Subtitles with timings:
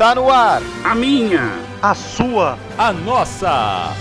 [0.00, 0.62] Está no ar.
[0.82, 1.52] A minha.
[1.82, 2.58] A sua.
[2.78, 3.94] A nossa.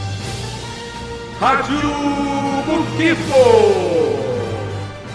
[1.41, 1.75] Rádio
[2.65, 3.33] Muquipo.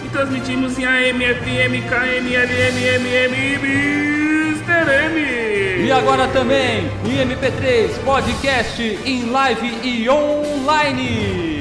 [0.04, 4.90] E transmitimos em AM, FM, KM, LM, MM e Mr.
[5.06, 5.86] M.
[5.86, 11.53] E agora também em MP3, podcast, em live e online.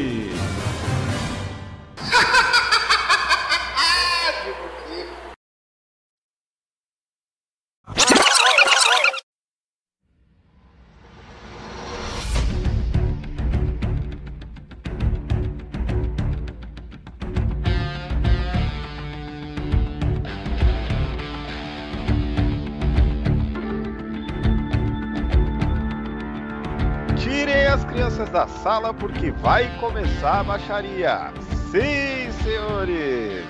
[28.73, 31.31] Sala porque vai começar a baixaria.
[31.69, 33.45] Sim, senhores.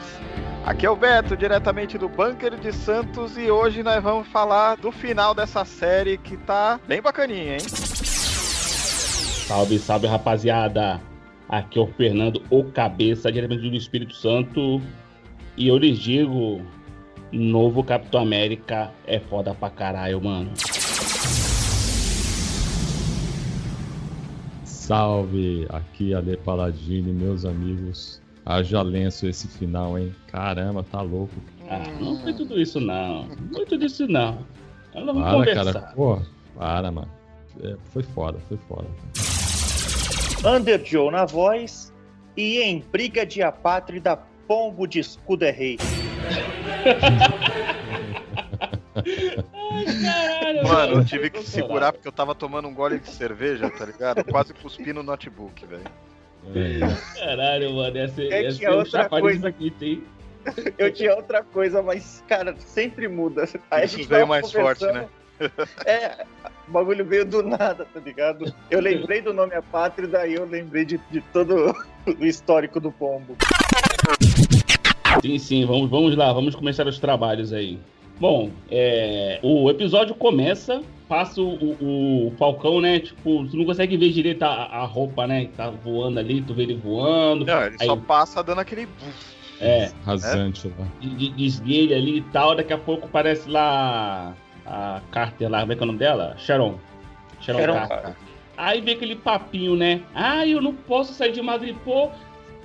[0.66, 4.92] Aqui é o Beto, diretamente do Bunker de Santos, e hoje nós vamos falar do
[4.92, 7.60] final dessa série que tá bem bacaninha, hein?
[9.48, 11.00] Salve, salve rapaziada!
[11.48, 14.82] Aqui é o Fernando, o cabeça, diretamente do Espírito Santo.
[15.56, 16.62] E eu lhes digo:
[17.32, 20.52] novo Capitão América é foda pra caralho, mano.
[24.84, 28.22] Salve, aqui Ale Paladini, meus amigos.
[28.46, 30.14] Haja lenço esse final, hein?
[30.28, 31.34] Caramba, tá louco.
[31.70, 33.26] Ah, não foi tudo isso, não.
[33.28, 34.40] Não foi tudo isso, não.
[34.94, 35.74] Nós vamos Para, conversar.
[35.74, 35.94] cara.
[35.96, 36.20] Pô,
[36.58, 37.10] para, mano.
[37.64, 38.86] É, foi foda, foi foda.
[40.46, 41.94] Under Joe na voz
[42.36, 45.78] e em briga de apátrida, pombo de escudo é rei.
[50.04, 53.86] Caralho, Mano, eu tive que segurar porque eu tava tomando um gole de cerveja, tá
[53.86, 54.24] ligado?
[54.26, 55.84] Quase cuspi no notebook, velho.
[56.56, 56.80] É,
[57.20, 57.96] Caralho, mano.
[57.96, 59.48] Ia ser, É ia que ser um outra coisa.
[59.48, 60.04] aqui, tem.
[60.78, 63.48] Eu tinha outra coisa, mas, cara, sempre muda.
[63.72, 65.08] Aí a Isso gente veio mais forte, né?
[65.86, 66.26] É,
[66.68, 68.54] o bagulho veio do nada, tá ligado?
[68.70, 71.74] Eu lembrei do nome apátrida e eu lembrei de, de todo
[72.06, 73.36] o histórico do pombo.
[75.22, 77.80] Sim, sim, vamos, vamos lá, vamos começar os trabalhos aí.
[78.20, 83.00] Bom, é, o episódio começa, passa o, o- o Falcão, né?
[83.00, 85.46] Tipo, tu não consegue ver direito a, a roupa, né?
[85.46, 87.46] Que tá voando ali, tu vê ele voando.
[87.46, 88.88] Não, ele aí, só passa dando aquele.
[89.60, 90.86] É, rasante lá.
[91.00, 92.56] de, de, desguelha ali e tal.
[92.56, 94.34] Daqui a pouco parece lá
[94.66, 96.36] a Carter lá, como é que é o nome dela?
[96.38, 96.76] Sharon.
[97.42, 97.98] Sharon, Sharon Carter.
[98.02, 98.16] Carter.
[98.56, 100.02] Aí vem aquele papinho, né?
[100.14, 102.12] Ah, eu não posso sair de Madripoor.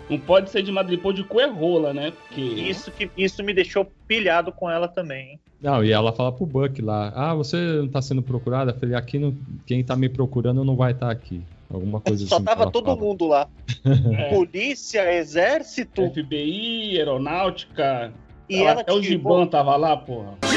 [0.08, 2.12] Não pode sair de Madripoor de coerrola, né?
[2.12, 2.40] Porque.
[2.40, 5.32] Isso, que, isso me deixou pilhado com ela também.
[5.32, 5.40] hein?
[5.60, 8.70] Não, e ela fala pro Buck lá: Ah, você não tá sendo procurada?
[8.70, 9.36] Eu falei: Aqui não,
[9.66, 11.42] quem tá me procurando não vai estar aqui.
[11.70, 12.44] Alguma coisa Só assim.
[12.44, 13.00] que tava todo fala.
[13.00, 13.48] mundo lá.
[14.18, 14.34] É.
[14.34, 16.08] Polícia, exército.
[16.10, 18.12] FBI, aeronáutica.
[18.48, 20.34] E ela ela até o Giban tava lá, porra.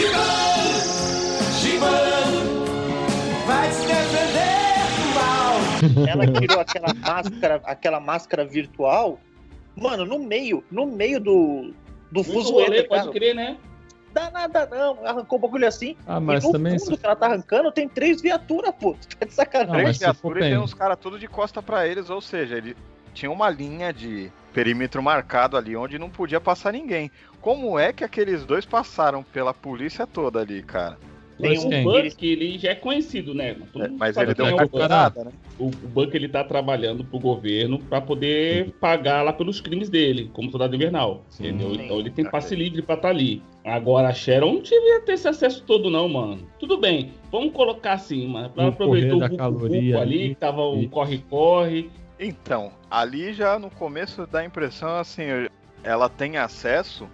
[6.08, 9.20] ela tirou aquela máscara, aquela máscara virtual,
[9.76, 11.74] mano, no meio, no meio do,
[12.12, 13.58] do fuzuê, rolê, pode crer, né?
[14.14, 15.96] Dá nada não, arrancou o bagulho assim.
[16.06, 16.78] Ah, mas e no também.
[16.78, 18.96] fundo que ela tá arrancando tem três viaturas, pô.
[19.18, 19.84] Tá de sacanagem.
[19.84, 22.76] Três se viaturas e tem uns caras tudo de costa pra eles, ou seja, ele
[23.14, 27.10] tinha uma linha de perímetro marcado ali onde não podia passar ninguém.
[27.40, 30.98] Como é que aqueles dois passaram pela polícia toda ali, cara?
[31.42, 31.84] Tem Mas um quem?
[31.84, 33.56] Buck, ele já é conhecido, né?
[33.76, 34.70] É, mas ele deu uma é o Buck.
[34.72, 35.32] carteirada, né?
[35.58, 40.30] O, o Buck, ele tá trabalhando pro governo pra poder pagar lá pelos crimes dele,
[40.34, 41.24] como soldado invernal.
[41.30, 41.48] Sim.
[41.48, 41.74] Entendeu?
[41.76, 41.82] Sim.
[41.84, 42.32] Então ele tem Ok.
[42.32, 43.42] passe livre pra estar ali.
[43.66, 46.48] Agora a Sharon não devia ter esse acesso todo, não, mano.
[46.60, 48.52] Tudo bem, vamos colocar assim, mano.
[48.56, 51.90] Ela aproveitou correr o caloria ali, ali, que tava um corre-corre.
[52.20, 55.24] Então, ali já no começo dá a impressão assim,
[55.84, 57.08] ela tem acesso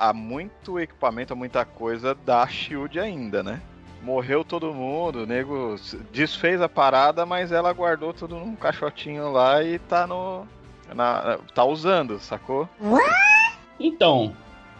[0.00, 3.60] a muito equipamento, a muita coisa da Shield ainda, né?
[4.02, 5.76] Morreu todo mundo, o nego
[6.10, 10.46] desfez a parada, mas ela guardou tudo num caixotinho lá e tá no.
[10.94, 12.66] na- tá usando, sacou?
[13.78, 14.34] Então,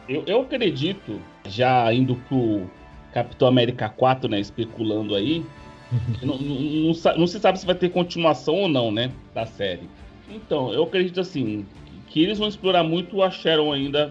[0.08, 2.66] eu, eu acredito, já indo pro
[3.12, 5.44] Capitão América 4, né, especulando aí,
[6.22, 6.60] não, não-
[6.94, 9.88] não não se sabe se vai ter continuação ou não, né, da série.
[10.30, 11.66] Então, eu acredito assim,
[12.06, 14.10] que eles vão explorar muito a Sharon ainda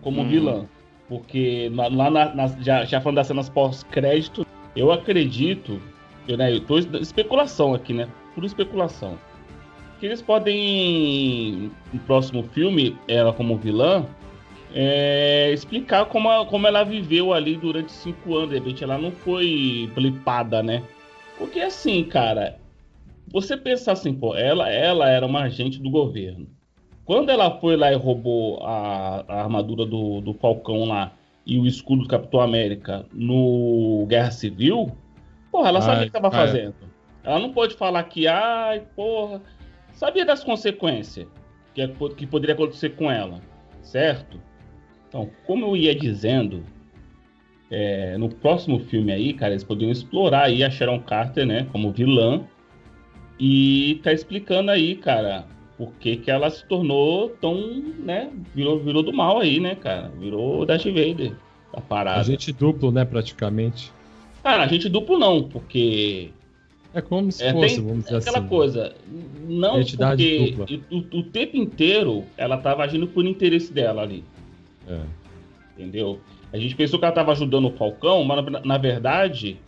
[0.00, 0.28] como Hum.
[0.28, 0.66] vilã.
[1.08, 4.44] Porque na- lá na, nas- já, já falando das cenas pós-crédito,
[4.74, 5.80] eu acredito,
[6.26, 9.16] eu, né, eu tô es- especulação aqui, né, pura especulação,
[10.00, 14.04] que eles podem, no próximo filme, ela como vilã,
[14.74, 18.50] é, explicar como, a- como ela viveu ali durante cinco anos.
[18.50, 20.82] De repente ela não foi blipada, né?
[21.38, 22.58] Porque assim, cara,
[23.32, 26.48] você pensar assim, pô, ela, ela era uma agente do governo.
[27.06, 31.12] Quando ela foi lá e roubou a, a armadura do, do Falcão lá
[31.46, 34.90] e o escudo do Capitão América no Guerra Civil,
[35.50, 36.46] Porra, ela sabia o que tava ai.
[36.46, 36.74] fazendo.
[37.24, 39.40] Ela não pode falar que, ai, porra.
[39.92, 41.26] Sabia das consequências
[41.72, 43.40] que, é- que poderia acontecer com ela,
[43.80, 44.38] certo?
[45.08, 46.62] Então, como eu ia dizendo,
[47.70, 51.90] é, no próximo filme aí, cara, eles poderiam explorar aí a Sharon Carter, né, como
[51.90, 52.42] vilã.
[53.38, 59.02] E tá explicando aí, cara, por que que ela se tornou tão, né, virou, virou
[59.02, 60.10] do mal aí, né, cara?
[60.18, 61.32] Virou Darth Vader,
[61.72, 62.20] a parada.
[62.20, 63.92] Agente duplo, né, praticamente.
[64.42, 66.30] Cara, a gente duplo não, porque
[66.94, 68.48] É como se é, fosse, tem vamos dizer aquela assim.
[68.48, 68.94] coisa.
[69.48, 69.76] Não
[70.56, 74.24] porque o, o tempo inteiro ela tava agindo por interesse dela ali,
[74.88, 75.00] É.
[75.76, 76.20] entendeu?
[76.52, 79.58] A gente pensou que ela tava ajudando o Falcão, mas na, na verdade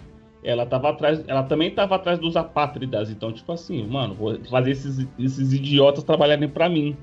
[0.43, 3.11] ela tava atrás, ela também tava atrás dos apátridas.
[3.11, 6.97] Então, tipo assim, mano, vou fazer esses, esses idiotas trabalharem pra mim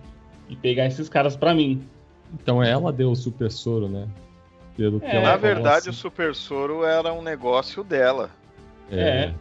[0.50, 1.84] e pegar esses caras pra mim.
[2.34, 4.08] Então ela deu o super soro, né?
[4.76, 6.00] Pelo que É, ela Na verdade, o assim.
[6.00, 8.30] Super Soro era um negócio dela.
[8.92, 9.32] É.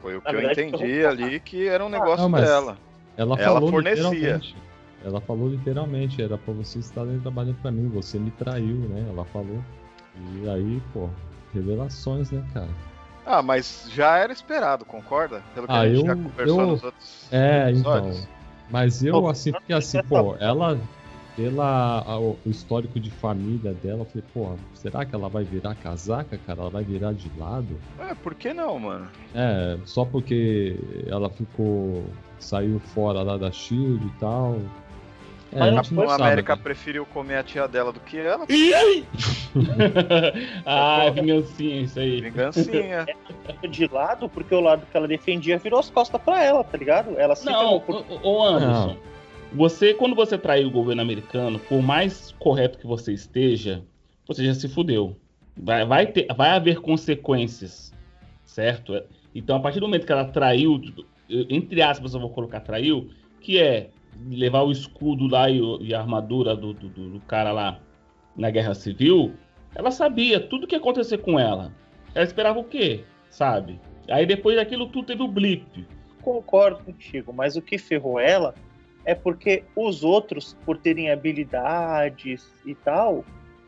[0.00, 2.76] Foi o Na que eu verdade, entendi eu- ali que era um negócio não, dela.
[3.16, 4.02] Ela Ela falou fornecia.
[4.02, 4.56] literalmente.
[5.04, 9.06] Ela falou literalmente, era pra você estar trabalhando pra mim, você me traiu, né?
[9.08, 9.62] Ela falou.
[10.16, 11.08] E aí, pô,
[11.54, 12.68] revelações, né, cara?
[13.24, 15.42] Ah, mas já era esperado, concorda?
[15.54, 18.18] Pelo que Ah, a gente eu- já conversou eu- nos outros É, episódios.
[18.18, 18.28] então.
[18.70, 20.80] Mas eu, assim, porque assim, pô, ela,
[21.36, 25.74] pela a- o histórico de família dela, eu falei, pô, será que ela vai virar
[25.74, 26.60] casaca, cara?
[26.62, 27.78] Ela vai virar de lado?
[27.98, 29.08] É, por que não, mano?
[29.34, 32.04] É, só porque ela ficou.
[32.38, 34.60] saiu fora lá da Shield e tal.
[35.52, 36.22] É, Mas a não sabe.
[36.22, 36.62] América né?
[36.62, 38.46] preferiu comer a tia dela do que ela.
[40.64, 42.22] ah, vingancinha, isso aí.
[42.22, 43.06] Vingancinha.
[43.68, 47.18] De lado, porque o lado que ela defendia virou as costas pra ela, tá ligado?
[47.18, 48.96] Ela se Não, por ô, Anderson,
[49.52, 53.82] você, quando você traiu o governo americano, por mais correto que você esteja,
[54.26, 55.16] você já se fudeu.
[55.54, 57.92] Vai, vai, ter, vai haver consequências,
[58.44, 59.02] certo?
[59.34, 60.80] Então, a partir do momento que ela traiu,
[61.28, 63.10] entre aspas, eu vou colocar traiu,
[63.40, 63.90] que é
[64.30, 67.78] levar o escudo lá e, o- e a armadura do, do- do- cara lá
[68.36, 69.32] na guerra civil,
[69.74, 71.72] ela sabia tudo que ia acontecer com ela.
[72.14, 73.04] Ela esperava o quê?
[73.30, 73.80] Sabe?
[74.08, 75.86] Aí depois daquilo tudo teve o blip.
[76.20, 78.54] Concordo contigo, mas o que ferrou ela
[79.04, 83.24] é porque os outros, por terem habilidades e tal,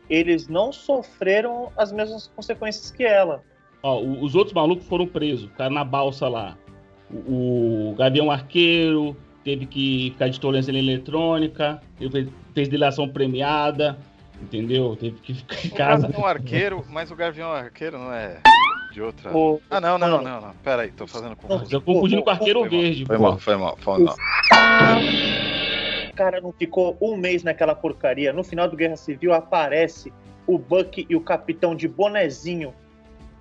[0.09, 3.43] eles não sofreram as mesmas consequências que ela.
[3.83, 6.57] Ó, o- os outros malucos foram presos, ficaram na balsa lá.
[7.11, 9.15] O, o Gavião Arqueiro
[9.45, 13.95] teve que ficar de tornozela eletrônica, ele fez, delação premiada,
[14.41, 14.97] entendeu?
[14.99, 16.07] Teve que ficar em O casa.
[16.07, 18.39] Gavião Arqueiro, mas o Gavião Arqueiro não é
[18.91, 19.31] de outra.
[19.37, 20.53] O, Ah, não, não, não, não.
[20.63, 21.79] Pera aí, tô fazendo Eu confusão.
[21.79, 23.05] tô confundindo com o Arqueiro Foi mal, Verde.
[23.05, 23.23] Foi pô.
[23.23, 24.15] mal, foi mal, foi mal.
[26.15, 28.33] cara não ficou um mês naquela porcaria.
[28.33, 30.11] No final do Guerra Civil aparece
[30.47, 32.73] o Buck e o capitão de bonezinho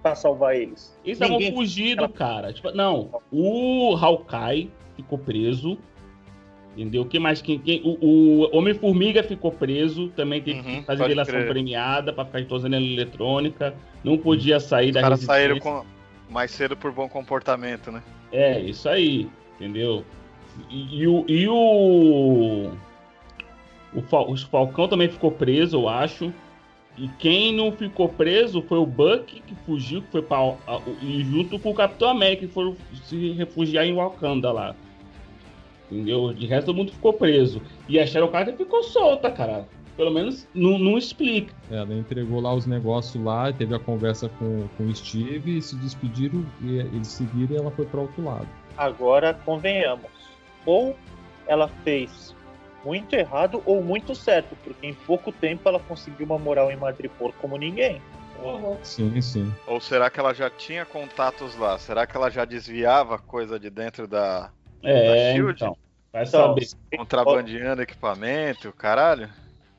[0.03, 0.95] pra salvar eles.
[1.05, 2.53] Eles estavam fugindo, cara.
[2.53, 5.79] Tipo, não, o Hawkeye ficou preso.
[6.77, 7.05] Entendeu?
[7.05, 7.41] Quem mais?
[7.41, 7.99] Quem, quem- o
[8.51, 11.49] o Homem-Formiga ficou preso, também teve Uhum, que fazer delação crer.
[11.49, 13.75] premiada pra ficar de tornozela eletrônica.
[14.03, 15.85] Não podia sair Os da caras saíram com
[16.29, 18.03] mais cedo por bom comportamento, né?
[18.33, 20.05] É, isso aí, entendeu?
[20.69, 21.25] E, e o.
[21.29, 22.73] E o,
[23.95, 26.33] o, Fal- o Falcão também ficou preso, eu acho.
[26.97, 30.39] E quem não ficou preso foi o Buck, que fugiu, que foi pra.
[31.03, 34.77] E junto com o Capitão América, que foram se refugiar em Wakanda lá.
[35.91, 36.33] Entendeu?
[36.33, 37.61] De resto, todo mundo ficou preso.
[37.89, 39.69] E a Sharon Carter ficou solta, cara.
[39.97, 41.55] Pelo menos não, não explica.
[41.71, 45.77] Ela entregou lá os negócios lá, teve a conversa com, com o Steve, e se
[45.77, 48.49] despediram, e eles seguiram e ela foi para outro lado.
[48.77, 50.11] Agora, convenhamos.
[50.67, 50.97] Ou
[51.47, 52.35] ela fez
[52.85, 57.33] muito errado ou muito certo, porque em pouco tempo ela conseguiu uma moral em Madripoor
[57.41, 58.01] como ninguém.
[58.83, 59.55] Sim, sim.
[59.67, 61.79] Ou será que ela já tinha contatos lá?
[61.79, 64.51] Será que ela já desviava coisa de dentro da.
[64.85, 65.77] É, então.
[66.13, 66.69] Vai Então, saber.
[66.97, 69.29] contrabandeando equipamento, caralho?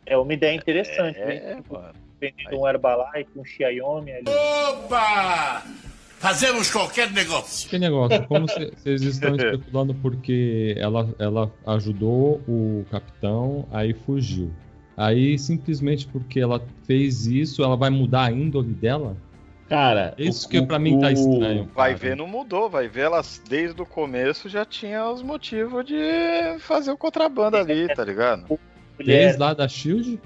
[0.06, 1.26] É uma ideia interessante, hein?
[1.30, 1.94] É, mano.
[2.20, 4.26] Vendendo um Herbalife, um Xiaomi ali.
[4.70, 5.64] Opa!
[6.18, 7.70] Fazemos qualquer negócio.
[7.70, 14.52] Que negócio, como cê- vocês estão especulando porque ela, ela ajudou o capitão, aí fugiu.
[14.98, 19.16] Aí simplesmente porque ela fez isso, ela vai mudar a índole dela?
[19.68, 21.70] Cara, Isso o- que pra mim tá estranho.
[21.74, 21.98] Vai cara.
[22.10, 22.70] ver, não mudou.
[22.70, 27.88] Vai ver, elas desde o começo já tinha os motivos de fazer o contrabando ali,
[27.94, 28.60] tá ligado?
[29.04, 30.20] Desde lá da Shield?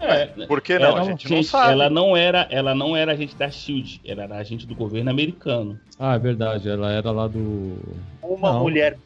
[0.00, 0.86] É, Por que não?
[0.86, 1.72] Ela- a gente, não gente, sabe.
[1.72, 5.78] Ela não era, ela não era agente da Shield, ela era agente do governo americano.
[5.98, 7.76] Ah, é verdade, ela era lá do.
[8.22, 8.60] uma Não.
[8.60, 8.96] mulher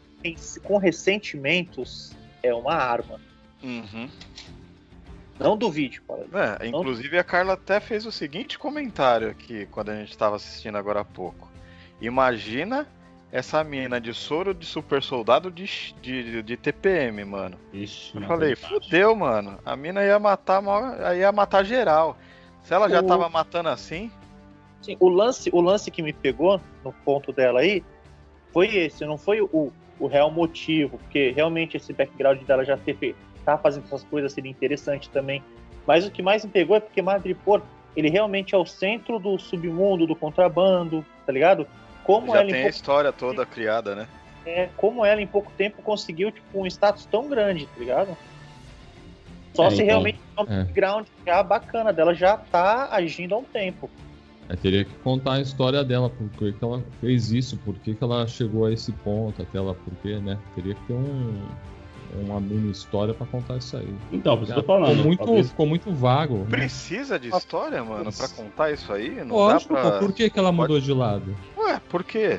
[0.63, 2.13] com ressentimentos
[2.45, 3.21] é uma arma.
[3.63, 4.09] Uhum.
[5.39, 6.27] Não duvide, Paulo.
[6.33, 10.77] É, inclusive a Carla até fez o seguinte comentário aqui quando a gente estava assistindo
[10.79, 11.51] agora há pouco.
[12.01, 12.87] Imagina
[13.33, 15.67] essa mina de soro de super soldado de,
[16.01, 17.59] de, de TPM, mano.
[17.73, 19.59] Ixi, Eu falei, é fudeu, mano.
[19.65, 20.63] A mina ia matar,
[21.17, 22.17] ia matar geral.
[22.63, 24.11] Se ela já O- tava matando assim,
[24.81, 27.83] Sim, o lance, o lance que me pegou no ponto dela aí
[28.53, 32.95] foi esse, não foi o, o real motivo, porque realmente esse background dela já ter
[32.97, 35.43] feito, tá fazendo essas coisas seria interessante também.
[35.87, 37.63] Mas o que mais me pegou é porque Madripoor,
[37.97, 41.67] ele realmente é o centro do submundo, do contrabando, tá ligado?
[42.05, 44.09] Como já ela, em tem a história toda criada, né?
[44.47, 48.17] é, como ela em pouco tempo conseguiu tipo, um status tão grande, tá ligado?
[49.55, 50.65] Só É, se então, realmente é um é.
[50.65, 53.89] background já bacana dela, já tá agindo há um tempo.
[54.61, 58.05] Teria que contar a história dela, por que que ela fez isso, por que que
[58.05, 60.39] ela chegou a esse ponto, até ela, por quê, né?
[60.55, 61.47] Teria que ter um,
[62.19, 63.95] uma mini história pra contar isso aí.
[64.13, 65.05] Então, por isso que eu tô ficou, falando.
[65.05, 66.39] muito, talvez- ficou muito vago.
[66.39, 66.47] né?
[66.51, 69.11] Precisa de história, mano, pra contar isso aí?
[69.25, 69.99] Não Lógico, dá pra...
[69.99, 71.37] por que, que ela mudou de lado?
[71.57, 72.39] Ué, por quê?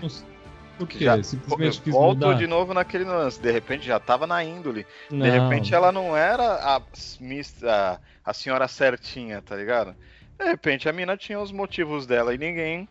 [0.77, 1.05] Por quê?
[1.05, 2.34] Já- Simplesmente quis Volto mudar?
[2.34, 3.39] de novo naquele lance.
[3.39, 4.86] De repente já tava na índole.
[5.10, 5.25] Não.
[5.25, 6.82] De repente ela não era a,
[7.22, 9.96] miss- a, a senhora certinha, tá ligado?
[10.38, 12.89] De repente a mina tinha os motivos dela e ninguém.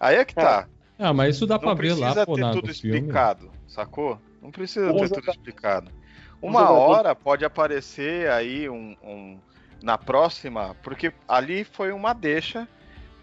[0.00, 0.66] Aí é que tá.
[0.98, 2.96] Ah, mas isso dá Não pra ver precisa lá, pô, ter na, tudo filme.
[2.98, 4.18] explicado, sacou?
[4.42, 5.90] Não precisa Vamos ter tudo explicado.
[6.40, 9.38] Uma hora pode aparecer aí um, um-
[9.82, 12.66] na próxima, porque ali foi uma deixa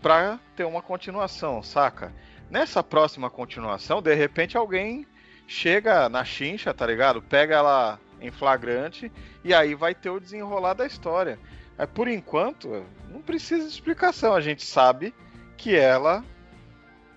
[0.02, 2.14] pra ter uma continuação, saca?
[2.50, 5.06] Nessa próxima continuação, de repente alguém
[5.48, 7.22] chega na chincha, tá ligado?
[7.22, 9.12] Pega ela em flagrante
[9.44, 11.40] e aí vai ter o desenrolar da história.
[11.78, 14.34] Mas por enquanto, não precisa de explicação.
[14.34, 15.14] A gente sabe
[15.58, 16.24] que ela,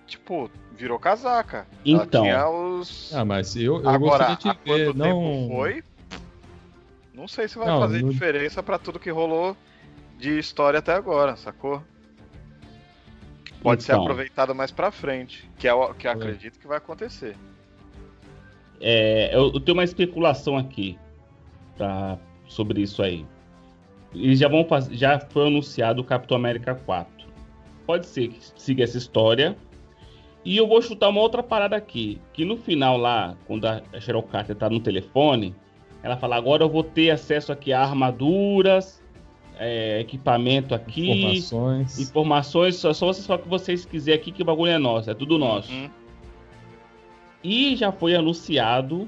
[0.05, 1.67] tipo, virou casaca.
[1.85, 2.25] Então.
[2.25, 3.13] Ela tinha os.
[3.13, 5.05] Ah, mas eu, eu Agora, gostaria de ver, quanto não...
[5.05, 5.83] tempo foi?
[7.19, 9.55] Não sei se vai Não, fazer no- diferença pra tudo que rolou
[10.17, 11.83] de história até agora, sacou?
[13.61, 14.03] Pode ser Então.
[14.03, 17.35] aproveitado mais pra frente, que é o que eu acredito que vai acontecer.
[18.79, 20.97] É, eu, eu tenho uma especulação aqui
[21.75, 23.25] pra, sobre isso aí.
[24.15, 27.27] Eles já vão já foi anunciado o Capitão América 4.
[27.85, 29.57] Pode ser que siga essa história.
[30.45, 34.23] E eu vou chutar uma outra parada aqui, que no final lá, quando a Cheryl
[34.23, 35.53] Carter tá no telefone,
[36.03, 39.03] ela fala: agora eu vou ter acesso aqui a armaduras,
[39.57, 41.99] é, equipamento aqui, Informações.
[41.99, 42.75] informações.
[42.77, 45.13] Só, só vocês falam o que vocês quiserem aqui, que o bagulho é nosso, é
[45.13, 45.71] tudo nosso.
[45.71, 45.89] Uhum.
[47.43, 49.07] E já foi anunciado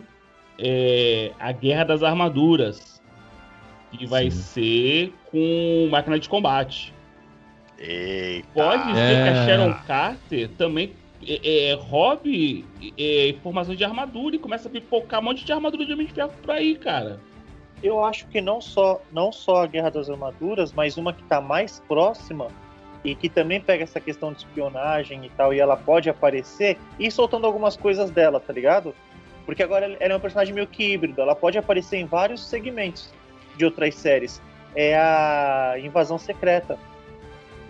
[0.58, 3.02] é, a Guerra das Armaduras,
[3.92, 4.38] que vai Sim.
[4.42, 6.94] ser com máquina de combate.
[7.78, 8.48] Eita.
[8.54, 9.30] Pode ser que É.
[9.30, 10.94] a Sharon Carter também
[11.28, 12.66] é, é, roube
[12.98, 16.14] é, informações de armadura e começa a pipocar um monte de armadura de Homem de
[16.14, 17.20] Ferro por aí, cara.
[17.84, 21.42] Eu acho que não só, não só a Guerra das Armaduras, mas uma que tá
[21.42, 22.48] mais próxima
[23.04, 27.10] e que também pega essa questão de espionagem e tal, e ela pode aparecer e
[27.10, 28.94] soltando algumas coisas dela, tá ligado?
[29.46, 33.12] Porque agora ela é um personagem meio que híbrido, ela pode aparecer em vários segmentos
[33.58, 34.42] de outras séries.
[34.76, 36.78] É a Invasão Secreta.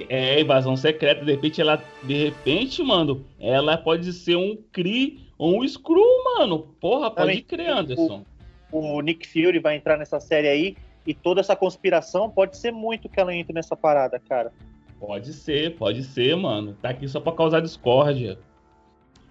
[0.10, 5.62] É, invasão secreta, de repente ela, de repente, mano, ela pode ser um Kree ou
[5.62, 6.03] um Screw,
[6.38, 6.60] mano.
[6.79, 7.43] Porra, pode Também.
[7.43, 8.24] crer, Anderson.
[8.71, 13.10] O Nick Fury vai entrar nessa série aí e toda essa conspiração pode ser muito
[13.10, 14.51] que ela entre nessa parada, cara.
[15.00, 16.75] Pode ser, pode ser, mano.
[16.81, 18.39] Tá aqui só pra causar discórdia.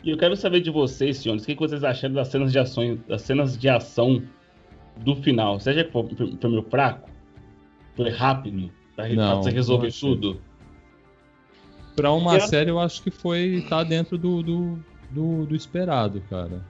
[0.03, 2.99] E eu quero saber de vocês, senhores, o que vocês acharam das cenas de ação,
[3.09, 4.23] das cenas de ação
[4.97, 5.59] do final?
[5.61, 7.09] Você acha que foi, foi- foi meio fraco?
[7.97, 8.71] Foi rápido?
[8.97, 10.09] Pra, re- Não, pra você resolver não achei.
[10.09, 10.41] tudo?
[11.97, 13.65] Pra uma Eu- série, eu acho que foi.
[13.69, 14.79] tá dentro do, do,
[15.11, 16.63] do, do esperado, cara.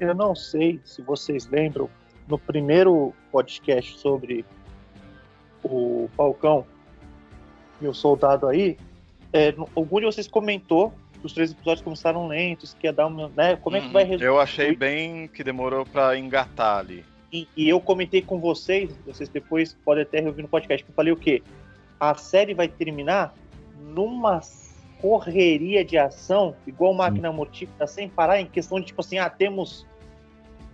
[0.00, 1.88] Eu não sei se vocês lembram,
[2.28, 4.44] no primeiro podcast sobre
[5.62, 6.66] o Falcão
[7.80, 8.76] e o Soldado aí,
[9.32, 13.28] é, algum de vocês comentou que os três episódios começaram lentos, que ia dar uma.
[13.36, 14.10] Né, como é que vai Uhum.
[14.10, 14.26] resolver?
[14.28, 17.04] Eu achei bem que demorou pra engatar ali.
[17.32, 20.94] E, e eu comentei com vocês, vocês depois podem até reouvir no podcast, que eu
[20.94, 21.42] falei o quê?
[21.98, 23.34] A série vai terminar
[23.80, 24.40] numa
[25.00, 29.86] correria de ação, igual máquina mortífera, sem parar, em questão de tipo assim, ah, temos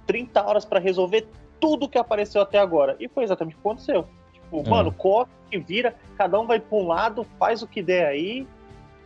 [0.07, 1.27] 30 horas pra resolver
[1.61, 2.97] tudo que apareceu até agora.
[2.99, 4.07] E foi exatamente o que aconteceu.
[4.33, 4.69] Tipo, É.
[4.69, 5.31] mano, corre,
[5.67, 8.47] vira, cada um vai pra um lado, faz o que der aí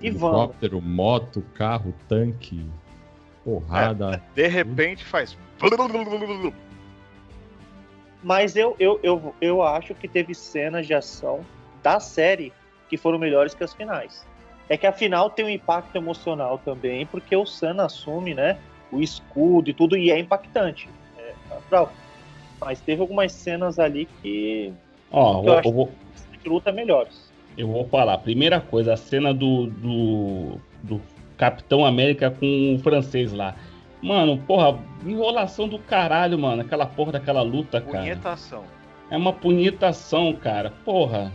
[0.00, 0.38] e vamos.
[0.38, 2.64] Helicóptero, moto, carro, tanque,
[3.44, 4.22] porrada.
[4.34, 5.36] De repente faz.
[8.22, 11.40] Mas eu, eu, eu, eu acho que teve cenas de ação
[11.82, 12.52] da série
[12.88, 14.26] que foram melhores que as finais.
[14.68, 18.58] É que a final tem um impacto emocional também, porque o Sam assume, né,
[18.90, 20.88] o escudo e tudo, e é impactante.
[21.18, 21.92] É natural.
[22.60, 24.72] Mas teve algumas cenas ali que
[25.10, 25.92] Ó, Eu eu, acho- eu vou,
[26.42, 27.30] de luta melhores.
[27.56, 28.18] eu vou falar.
[28.18, 31.00] Primeira coisa, a cena do, do, do
[31.36, 33.54] Capitão América com o francês lá.
[34.02, 36.62] Mano, porra, enrolação do caralho, mano.
[36.62, 37.98] Aquela porra daquela luta, cara.
[38.04, 38.64] Punhetação.
[39.10, 40.72] É uma punhetação, cara.
[40.84, 41.32] Porra.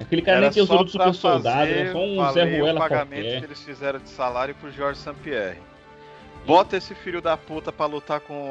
[0.00, 2.32] Aquele cara Era nem tem o só do super pra soldado, fazer é só um
[2.32, 3.38] Zé o Ruela pagamento qualquer.
[3.40, 5.58] que eles fizeram de salário pro Jorge Sampierre.
[6.46, 8.50] Bota esse filho da puta pra lutar com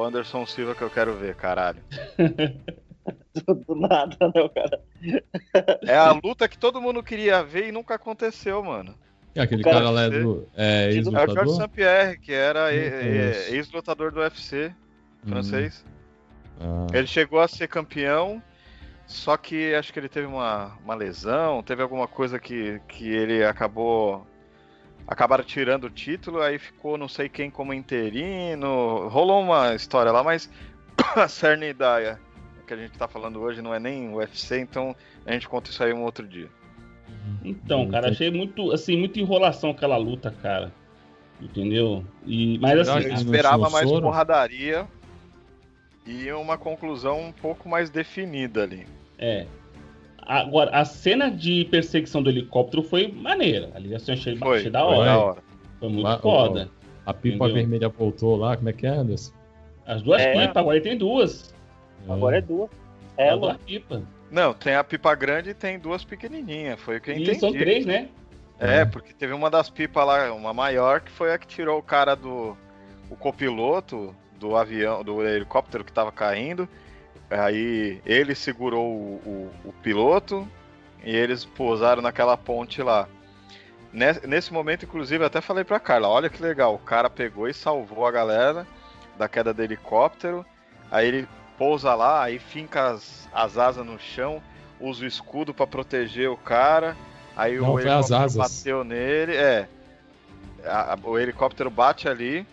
[0.00, 1.82] o Anderson Silva que eu quero ver, caralho.
[3.66, 4.80] Do nada, né, cara?
[5.82, 8.94] É a luta que todo mundo queria ver e nunca aconteceu, mano.
[9.34, 10.48] E aquele O cara cara, lá é do.
[10.56, 11.56] É, É o Jorge?
[11.56, 14.72] Sampierre, que era ex-lutador do UFC
[15.28, 15.84] francês.
[16.58, 18.42] Ah, Ele chegou a ser campeão,
[19.06, 23.44] só que acho que ele teve uma, uma lesão, teve alguma coisa que, que ele
[23.44, 24.26] acabou.
[25.06, 29.06] Acabaram tirando o título, aí ficou não sei quem como interino.
[29.08, 30.50] Rolou uma história lá, mas
[31.14, 32.18] a cerne da
[32.66, 35.70] que a gente tá falando hoje não é nem o UFC, então a gente conta
[35.70, 36.48] isso aí um outro dia.
[37.44, 40.72] Então, cara, achei muito, assim, muita enrolação aquela luta, cara.
[41.40, 42.04] Entendeu?
[42.24, 44.88] E, mas assim, Eu esperava tinham mais porradaria
[46.06, 48.86] e uma conclusão um pouco mais definida ali.
[49.18, 49.46] é.
[50.28, 53.70] Agora, a cena de perseguição do helicóptero foi maneira.
[53.76, 55.04] Ali eu achei, Foi, achei da foi hora.
[55.04, 55.42] da hora.
[55.78, 56.68] Foi muito Lá- foda.
[57.06, 57.54] a pipa Entendeu?
[57.54, 59.32] vermelha voltou lá, como é que é, Anderson?
[59.86, 60.32] As duas É.
[60.32, 61.54] pipas, agora ele tem duas.
[62.08, 62.68] Agora é duas.
[62.72, 64.02] As Ela, duas pipas.
[64.28, 67.38] Não, tem a pipa grande e tem duas pequenininhas, foi o que eu E entendi.
[67.38, 68.08] são três, né?
[68.58, 71.82] É, porque teve uma das pipas lá, uma maior, que foi a que tirou o
[71.84, 72.56] cara do.
[73.08, 76.68] o copiloto do avião, do helicóptero que tava caindo.
[77.30, 80.46] Aí ele segurou o, o- o piloto
[81.04, 83.08] e eles pousaram naquela ponte lá.
[83.92, 87.54] Nes- Nesse momento, inclusive, até falei pra Carla: olha que legal, o cara pegou e
[87.54, 88.66] salvou a galera
[89.18, 90.44] da queda do helicóptero.
[90.90, 91.28] Aí ele
[91.58, 94.42] pousa lá, aí finca as, as asas no chão,
[94.78, 96.96] usa o escudo pra proteger o cara.
[97.36, 99.68] Aí Não, o helicóptero bateu nele, é.
[100.64, 102.46] A- a- o helicóptero bate ali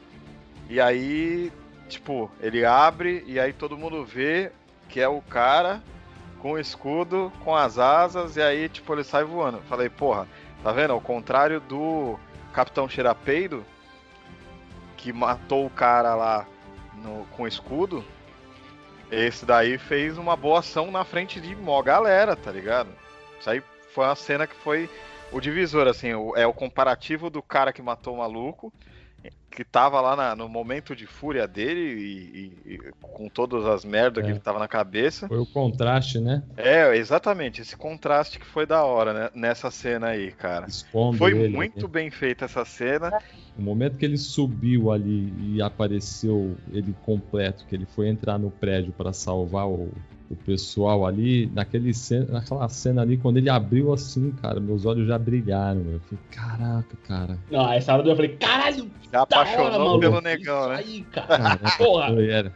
[0.69, 1.51] e aí,
[1.93, 4.51] tipo, ele abre e aí todo mundo vê
[4.89, 5.81] que é o cara
[6.39, 9.61] com o escudo, com as asas e aí, tipo, ele sai voando.
[9.69, 10.27] Falei, porra,
[10.61, 10.91] tá vendo?
[10.91, 12.19] Ao contrário do
[12.51, 13.65] Capitão Xerapeido,
[14.97, 16.45] que matou o cara lá
[16.95, 18.03] no- com o escudo,
[19.11, 22.89] esse daí fez uma boa ação na frente de mó galera, tá ligado?
[23.39, 23.61] Isso aí
[23.93, 24.89] foi uma cena que foi
[25.31, 28.71] o divisor, assim, o- é o comparativo do cara que matou o maluco,
[29.55, 33.85] que tava lá na- no momento de fúria dele e, e- e com todas as
[33.85, 34.25] merdas É.
[34.27, 35.27] que ele tava na cabeça.
[35.27, 36.43] Foi o contraste, né?
[36.57, 40.65] É, exatamente, esse contraste que foi da hora, né, nessa cena aí, cara.
[40.67, 41.87] Expondo Foi ele, muito né?
[41.87, 43.11] bem feita essa cena.
[43.57, 48.49] O momento que ele subiu ali e apareceu ele completo, que ele foi entrar no
[48.49, 49.91] prédio para salvar o,
[50.29, 55.07] o pessoal ali, naquele cena, naquela cena ali, quando ele abriu assim, cara, meus olhos
[55.07, 55.81] já brilharam.
[55.81, 57.37] Eu falei, caraca, cara.
[57.51, 60.75] Não, essa hora eu falei, caralho, Já hora, apaixonou pelo negão, né?
[60.77, 61.57] Aí, cara.
[61.77, 62.09] Porra.
[62.09, 62.51] eu,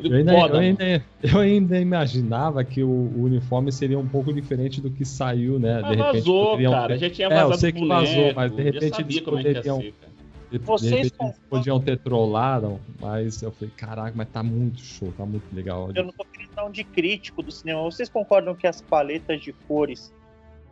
[0.00, 4.32] Eu, ainda, foda, eu, ainda, eu ainda imaginava que o, o uniforme seria um pouco
[4.32, 5.80] diferente do que saiu, né?
[5.82, 6.88] Mas vazou, poderiam cara.
[6.94, 9.20] ter- Já tinha É, eu vazado sei que boneco, vazou, mas de repente eles é
[9.22, 10.08] poderiam- cara.
[10.50, 11.40] De, de Vocês repente eles concordam?
[11.50, 15.90] podiam ter trollado, mas eu falei, caraca, mas tá muito show, tá muito legal.
[15.94, 17.82] eu não tô querendo dar um de crítico do cinema.
[17.82, 20.10] Vocês concordam que as paletas de cores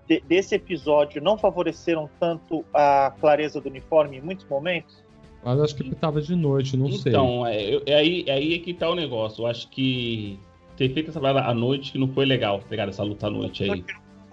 [0.08, 5.04] de- desse episódio não favoreceram tanto a clareza do uniforme em muitos momentos?
[5.44, 7.12] Mas acho que tava de noite, não sei.
[7.12, 9.42] Então, é, é aí, é aí que tá o negócio.
[9.42, 10.38] Eu acho que
[10.76, 12.88] ter feito essa parada à noite que não foi legal, tá ligado?
[12.88, 13.84] Essa luta à noite aí.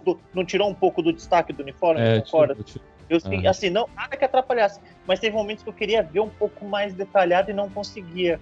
[0.04, 2.02] Do- Não tirou um pouco do destaque do uniforme?
[2.02, 2.56] É, concorda?
[2.56, 3.50] tipo, tipo, Eu, Ah.
[3.50, 6.94] assim, não, nada que atrapalhasse, mas teve momentos que eu queria ver um pouco mais
[6.94, 8.40] detalhado e não conseguia.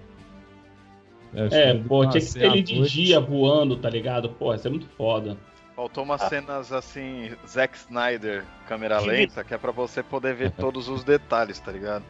[1.34, 4.28] É, que pô, tinha que ser ele de dia voando, tá ligado?
[4.30, 5.36] Pô, isso é muito foda.
[5.74, 10.88] Faltou umas cenas assim, Zack Snyder, câmera lenta, que é pra você poder ver todos
[10.88, 12.04] os detalhes, tá ligado?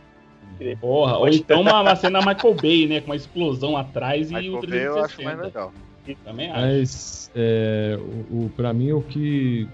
[0.80, 3.00] Porra, ou então uma, uma cena Michael Bay, né?
[3.00, 5.42] Com uma explosão atrás e Michael o Bay eu acho mais 360.
[5.42, 5.72] legal.
[6.24, 6.60] Também acho.
[6.60, 7.98] Mas é,
[8.30, 9.68] o, o, pra mim o que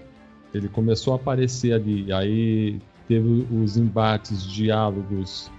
[0.53, 5.51] ele começou a aparecer ali, aí teve os embates, diálogos,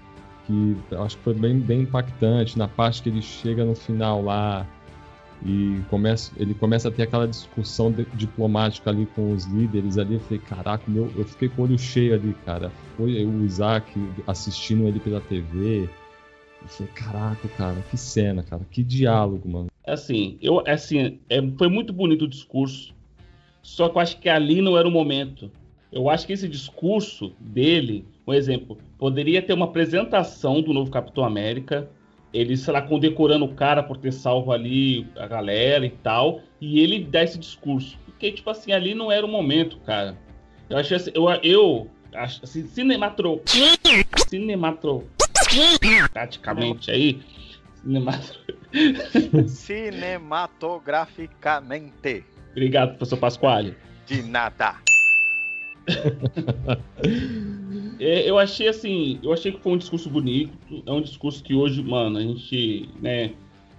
[0.46, 4.22] que eu acho que foi bem, bem impactante, na parte que ele chega no final
[4.22, 4.66] lá
[5.44, 10.14] e começa, ele começa a ter aquela discussão de- diplomática ali com os líderes ali,
[10.14, 12.70] eu falei, caraca, meu, eu fiquei com o olho cheio ali, cara.
[12.96, 13.90] Foi o Isaac
[14.26, 15.88] assistindo ele pela TV.
[16.62, 19.66] Eu falei, caraca, cara, que cena, cara, que diálogo, mano.
[19.87, 22.94] Assim, eu, assim, é, foi muito bonito o discurso.
[23.62, 25.50] Só que eu acho que ali não era o momento.
[25.90, 31.24] Eu acho que esse discurso dele, um exemplo, poderia ter uma apresentação do novo Capitão
[31.24, 31.88] América,
[32.32, 36.80] ele, sei lá, condecorando o cara por ter salvo ali a galera e tal, e
[36.80, 37.98] ele dar esse discurso.
[38.06, 40.16] Porque, tipo assim, ali não era o momento, cara.
[40.68, 43.40] Eu achei assim, eu, eu acho, assim, cinematro,
[44.28, 45.08] cinematro,
[46.12, 47.20] praticamente aí,
[47.74, 48.38] cinematro,
[49.48, 52.24] Cinematograficamente.
[52.52, 53.76] Obrigado, professor Pasquale.
[54.06, 54.76] De nada.
[58.00, 61.54] É, eu achei assim, eu achei que foi um discurso bonito, é um discurso que
[61.54, 63.32] hoje, mano, a gente, né,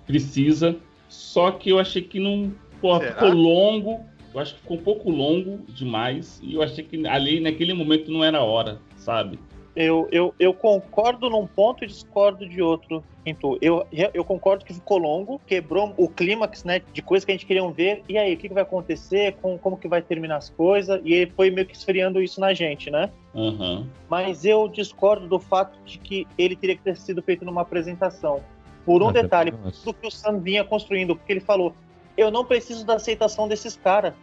[0.06, 0.78] precisa.
[1.10, 4.00] Só que eu achei que não, pô, ficou longo.
[4.32, 8.12] Eu acho que ficou um pouco longo demais e eu achei que ali naquele momento
[8.12, 9.40] não era a hora, sabe?
[9.76, 13.58] Eu, eu, eu concordo num ponto e discordo de outro, Quinto.
[13.62, 17.46] Eu, eu concordo que ficou longo, quebrou o clímax, né, de coisas que a gente
[17.46, 18.04] queria ver.
[18.10, 19.38] E aí, o que, que vai acontecer?
[19.42, 21.00] Com, como que vai terminar as coisas?
[21.06, 23.10] E ele foi meio que esfriando isso na gente, né?
[23.34, 23.88] Aham.
[24.10, 28.42] Mas eu discordo do fato de que ele teria que ter sido feito numa apresentação.
[28.86, 29.52] Por um Até detalhe,
[29.86, 31.74] do que o Sam vinha construindo, porque ele falou:
[32.18, 34.14] eu não preciso da aceitação desses caras.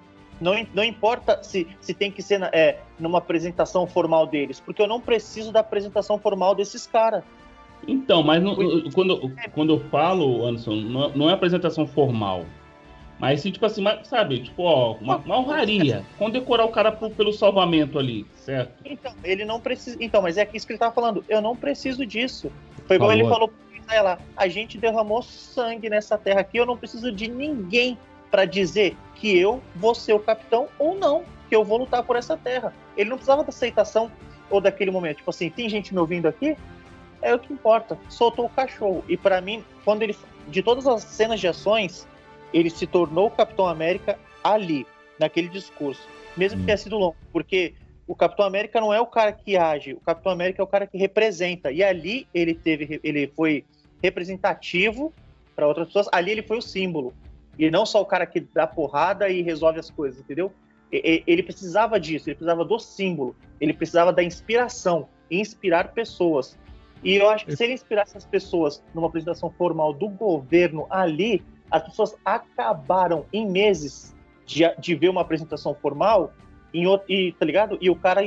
[0.41, 4.81] Não, não importa se, se tem que ser na- é, numa apresentação formal deles, porque
[4.81, 7.25] eu não preciso da apresentação formal desses caras.
[7.87, 8.43] Então, mas
[8.95, 12.45] quando, quando eu falo, Anderson, não, é- não é apresentação formal.
[13.19, 16.05] Mas sim, tipo assim, sabe, tipo, ó, uma, uma honraria.
[16.19, 18.73] Condecorar o cara por- pelo salvamento ali, certo?
[18.85, 19.97] Então, ele não precisa.
[20.01, 21.25] Então, mas é isso que ele tava falando.
[21.29, 22.51] Eu não preciso disso.
[22.87, 24.19] Foi igual ele falou pro Israel lá.
[24.37, 26.59] A gente derramou sangue nessa terra aqui.
[26.59, 27.99] Eu não preciso de ninguém
[28.31, 31.25] pra dizer que eu vou ser o capitão ou não.
[31.49, 32.73] Que eu vou lutar por essa terra.
[32.97, 34.11] Ele não precisava da aceitação
[34.51, 35.19] ou daquele momento.
[35.19, 36.57] Tipo assim, tem gente me ouvindo aqui?
[37.23, 37.99] É o que importa.
[38.09, 39.05] Soltou o cachorro.
[39.09, 40.17] E pra mim, quando ele.
[40.47, 42.07] De todas as cenas de ações,
[42.53, 44.87] ele se tornou o Capitão América ali,
[45.19, 46.07] naquele discurso.
[46.37, 46.67] Mesmo que Hum.
[46.67, 47.17] tenha sido longo.
[47.33, 47.75] Porque
[48.07, 50.87] o Capitão América não é o cara que age, o Capitão América é o cara
[50.87, 51.71] que representa.
[51.71, 53.65] E ali ele teve, ele foi
[54.03, 55.13] representativo
[55.55, 56.09] para outras pessoas.
[56.13, 57.13] Ali ele foi o símbolo
[57.59, 60.53] e não só o cara que dá porrada e resolve as coisas, entendeu?
[60.91, 66.57] Ele precisava disso, ele precisava do símbolo, ele precisava da inspiração, inspirar pessoas.
[67.03, 71.43] E eu acho que se ele inspirasse as pessoas numa apresentação formal do governo ali,
[71.71, 74.17] as pessoas acabaram em meses
[74.47, 76.33] de, de ver uma apresentação formal
[76.73, 77.79] em e, tá ligado?
[77.81, 78.23] E o cara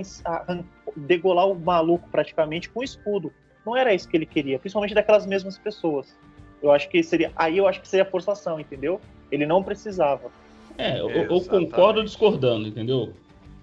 [0.95, 3.33] degolar o maluco praticamente com escudo.
[3.65, 6.17] Não era isso que ele queria, principalmente daquelas mesmas pessoas.
[6.62, 7.32] Eu acho que seria.
[7.36, 9.00] Aí eu acho que seria forçação, entendeu?
[9.32, 10.30] Ele não precisava.
[10.78, 13.13] É, eu, eu concordo discordando, entendeu?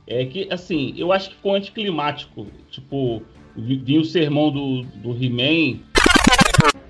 [0.07, 2.47] É que, assim, eu acho que ficou anticlimático.
[2.71, 3.23] Tipo,
[3.57, 5.81] vi- vinha o sermão do, do He-Man.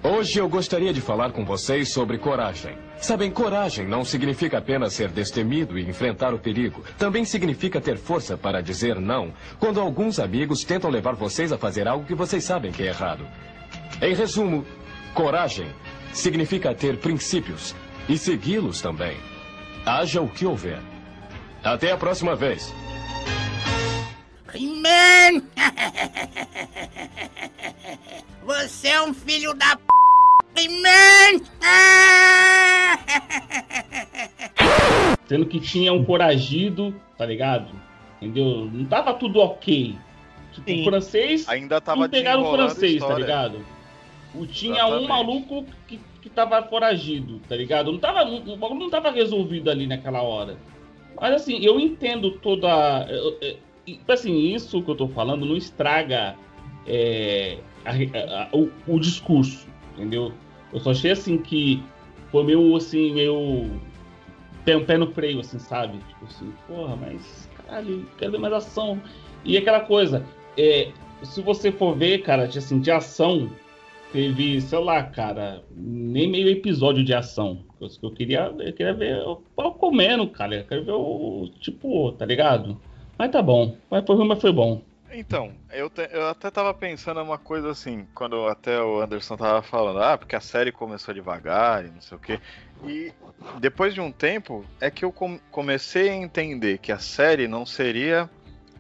[0.03, 2.77] Hoje eu gostaria de falar com vocês sobre coragem.
[2.99, 6.83] Sabem, coragem não significa apenas ser destemido e enfrentar o perigo.
[6.99, 11.87] Também significa ter força para dizer não quando alguns amigos tentam levar vocês a fazer
[11.87, 13.27] algo que vocês sabem que é errado.
[14.03, 14.65] Em resumo,
[15.15, 15.67] coragem
[16.13, 17.75] significa ter princípios
[18.09, 19.17] e segui-los também.
[19.85, 20.81] Haja o que houver.
[21.63, 22.75] Até a próxima vez.
[24.55, 25.43] Man!
[28.45, 29.77] Você é um filho da
[30.55, 30.69] p.
[30.69, 31.41] Man!
[35.27, 37.69] Sendo que tinha um foragido, tá ligado?
[38.21, 38.69] Entendeu?
[38.73, 39.99] Não tava tudo ok.
[40.53, 40.81] Tipo, Sim.
[40.81, 41.49] o francês.
[41.49, 43.65] Ainda tava pegaram o francês, tá ligado?
[44.35, 45.09] O, tinha um Exatamente.
[45.09, 47.91] maluco que, que tava foragido, tá ligado?
[47.91, 50.57] Não tava, o bagulho não tava resolvido ali naquela hora.
[51.21, 53.07] Mas assim, eu entendo toda.
[53.09, 56.37] eu- eu- e, Assim, isso que eu tô falando não estraga
[56.87, 60.33] é, a- a- a- o, o discurso, entendeu?
[60.73, 61.83] Eu só achei assim que
[62.31, 63.71] foi meio assim, meio.
[64.65, 65.99] Pé, um pé no freio, assim, sabe?
[66.09, 69.01] Tipo assim, porra, mas caralho, quero ver mais ação.
[69.45, 70.25] E aquela coisa,
[70.59, 73.51] é, se você for ver, cara, de, assim, de ação,
[74.13, 77.65] teve, sei lá, cara, nem meio episódio de ação.
[77.81, 80.57] Eu, eu queria, eu queria ver o pau comendo, cara.
[80.57, 81.49] Eu queria ver o.
[81.61, 82.81] Tipo, tá ligado?
[83.19, 83.77] Mas tá bom.
[83.91, 84.83] Mas foi mas foi bom.
[85.11, 89.63] Então, eu, te- eu até tava pensando uma coisa assim, quando até o Anderson tava
[89.63, 92.39] falando, ah, porque a série começou devagar e não sei o quê.
[92.85, 93.11] E
[93.59, 97.65] depois de um tempo, é que eu com- comecei a entender que a série não
[97.65, 98.29] seria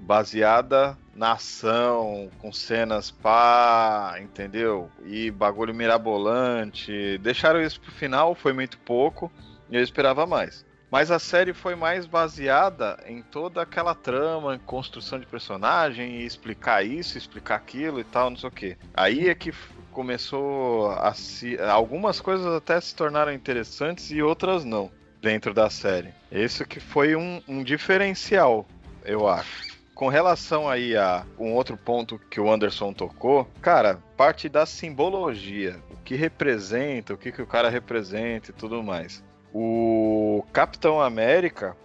[0.00, 4.88] baseada na ação, com cenas pá, entendeu?
[5.04, 7.18] E bagulho mirabolante.
[7.18, 9.30] Deixaram isso pro final, foi muito pouco,
[9.68, 10.64] e eu esperava mais.
[10.90, 16.86] Mas a série foi mais baseada em toda aquela trama, construção de personagem, e explicar
[16.86, 18.76] isso, explicar aquilo e tal, não sei o que.
[18.94, 19.52] Aí é que
[19.90, 21.58] começou a se.
[21.60, 26.14] Algumas coisas até se tornaram interessantes e outras não, dentro da série.
[26.30, 28.66] Isso que foi um, um diferencial,
[29.04, 29.67] eu acho.
[29.98, 35.82] Com relação aí a um outro ponto que o Anderson tocou, cara, parte da simbologia,
[35.90, 39.24] o que representa, o que, que o cara representa e tudo mais.
[39.52, 41.76] O Capitão América,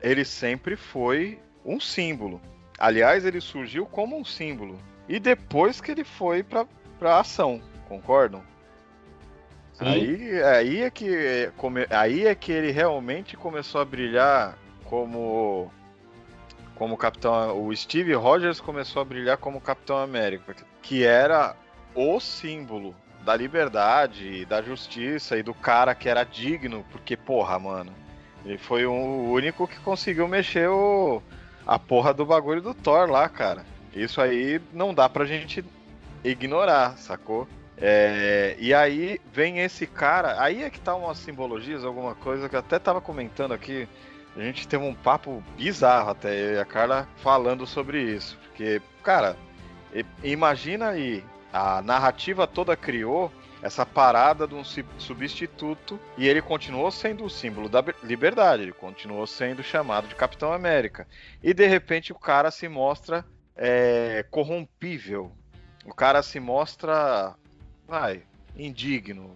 [0.00, 2.40] ele sempre foi um símbolo.
[2.78, 4.78] Aliás, ele surgiu como um símbolo.
[5.08, 6.64] E depois que ele foi pra,
[7.00, 8.44] pra ação, concordam?
[9.80, 15.68] Aí, aí, é que, come- aí é que ele realmente começou a brilhar como
[16.76, 17.66] como Capitão.
[17.66, 21.56] O Steve Rogers começou a brilhar como Capitão América, que era
[21.94, 27.92] o símbolo da liberdade, da justiça e do cara que era digno, porque, porra, mano,
[28.44, 31.20] ele foi o único que conseguiu mexer o,
[31.66, 33.64] a porra do bagulho do Thor lá, cara.
[33.92, 35.64] Isso aí não dá pra gente
[36.22, 37.48] ignorar, sacou?
[37.78, 42.54] É, e aí vem esse cara, aí é que tá umas simbologias, alguma coisa que
[42.54, 43.88] eu até tava comentando aqui.
[44.36, 48.38] A gente teve um papo bizarro até, eu e a Carla falando sobre isso.
[48.44, 49.36] Porque, cara,
[50.22, 57.24] imagina aí, a narrativa toda criou essa parada de um substituto e ele continuou sendo
[57.24, 61.08] o símbolo da be- liberdade, ele continuou sendo chamado de Capitão América.
[61.42, 63.24] E de repente o cara se mostra
[63.56, 65.32] é, corrompível.
[65.86, 67.34] O cara se mostra,
[67.88, 68.22] vai,
[68.54, 69.34] indigno.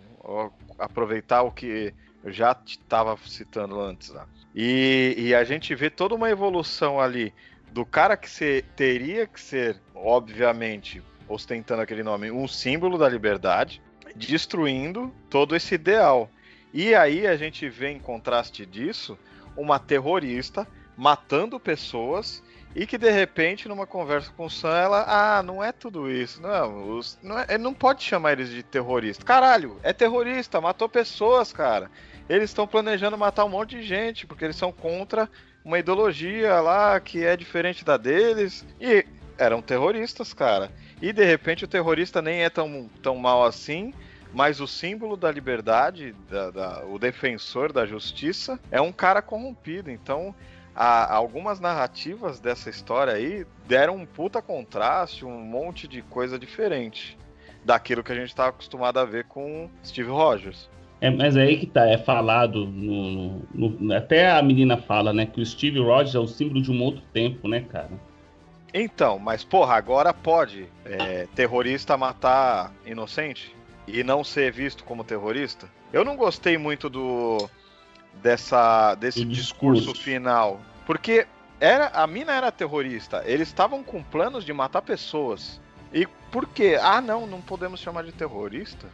[0.79, 4.27] Aproveitar o que eu já estava citando antes lá.
[4.55, 7.33] E, e a gente vê toda uma evolução ali
[7.73, 13.81] do cara que se, teria que ser, obviamente, ostentando aquele nome, um símbolo da liberdade,
[14.17, 16.29] destruindo todo esse ideal.
[16.73, 19.19] E aí a gente vê em contraste disso
[19.57, 22.43] uma terrorista matando pessoas
[22.75, 26.41] e que de repente numa conversa com o Sam ela, ah, não é tudo isso,
[26.41, 29.25] não, os, não é- não pode chamar eles de terrorista.
[29.25, 31.91] Caralho, é terrorista, matou pessoas, cara.
[32.31, 35.29] Eles estão planejando matar um monte de gente porque eles são contra
[35.65, 39.05] uma ideologia lá que é diferente da deles e
[39.37, 40.71] eram terroristas, cara.
[41.03, 43.93] E de repente o terrorista nem é tão, tão mal assim,
[44.33, 49.91] mas o símbolo da liberdade, da- da- o defensor da justiça, é um cara corrompido.
[49.91, 50.33] Então,
[50.73, 57.19] a- algumas narrativas dessa história aí deram um puta contraste, um monte de coisa diferente
[57.65, 60.71] daquilo que a gente estava acostumado a ver com Steve Rogers.
[61.01, 65.25] É, mas é aí que tá, é falado, no, no- até a menina fala, né,
[65.25, 67.91] que o Steve Rogers é o símbolo de um outro tempo, né, cara?
[68.73, 73.55] Então, mas porra, agora pode é, terrorista matar inocente
[73.89, 75.67] e não ser visto como terrorista?
[75.93, 77.49] Eu não gostei muito do
[78.23, 79.81] dessa desse discurso.
[79.83, 80.03] discurso.
[80.03, 81.27] final, porque
[81.59, 85.61] era a mina era terrorista, eles estavam com planos de matar pessoas.
[85.93, 86.79] E por quê?
[86.81, 88.87] Ah, não, não podemos chamar de terrorista.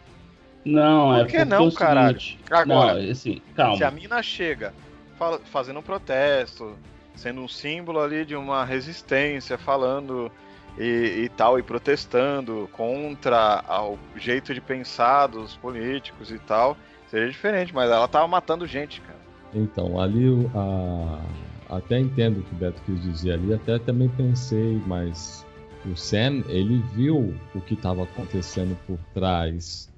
[0.67, 2.21] Não, Por é que porque não, é caralho?
[2.21, 3.77] seguinte- Agora, não, assim, calma.
[3.77, 4.75] Se a mina chega
[5.17, 6.77] fala- fazendo um protesto,
[7.15, 10.31] sendo um símbolo ali de uma resistência, falando
[10.77, 16.77] e, e tal, e protestando contra o jeito de pensar dos políticos e tal,
[17.09, 19.19] seria diferente, mas ela tava matando gente, cara.
[19.55, 24.09] Então, ali o- a- até entendo o que o Beto quis dizer ali, até também
[24.09, 25.47] pensei, mas
[25.87, 29.89] o Sam, ele viu o que estava acontecendo por trás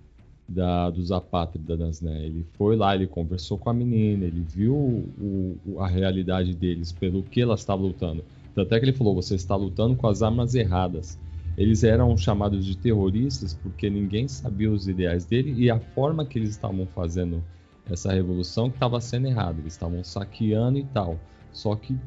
[0.49, 2.25] da, dos apátridas, né?
[2.27, 6.93] Ele foi lá, ele conversou com a menina, ele viu o- o- a realidade deles,
[6.93, 8.25] pelo que elas estavam lutando.
[8.55, 11.19] Tanto é que ele falou, você está lutando com as armas erradas.
[11.57, 16.39] Eles eram chamados de terroristas porque ninguém sabia os ideais dele e a forma que
[16.39, 17.43] eles estavam fazendo
[17.91, 19.61] essa revolução que estava sendo errada.
[19.61, 21.19] Eles estavam saqueando e tal.
[21.53, 21.99] Só que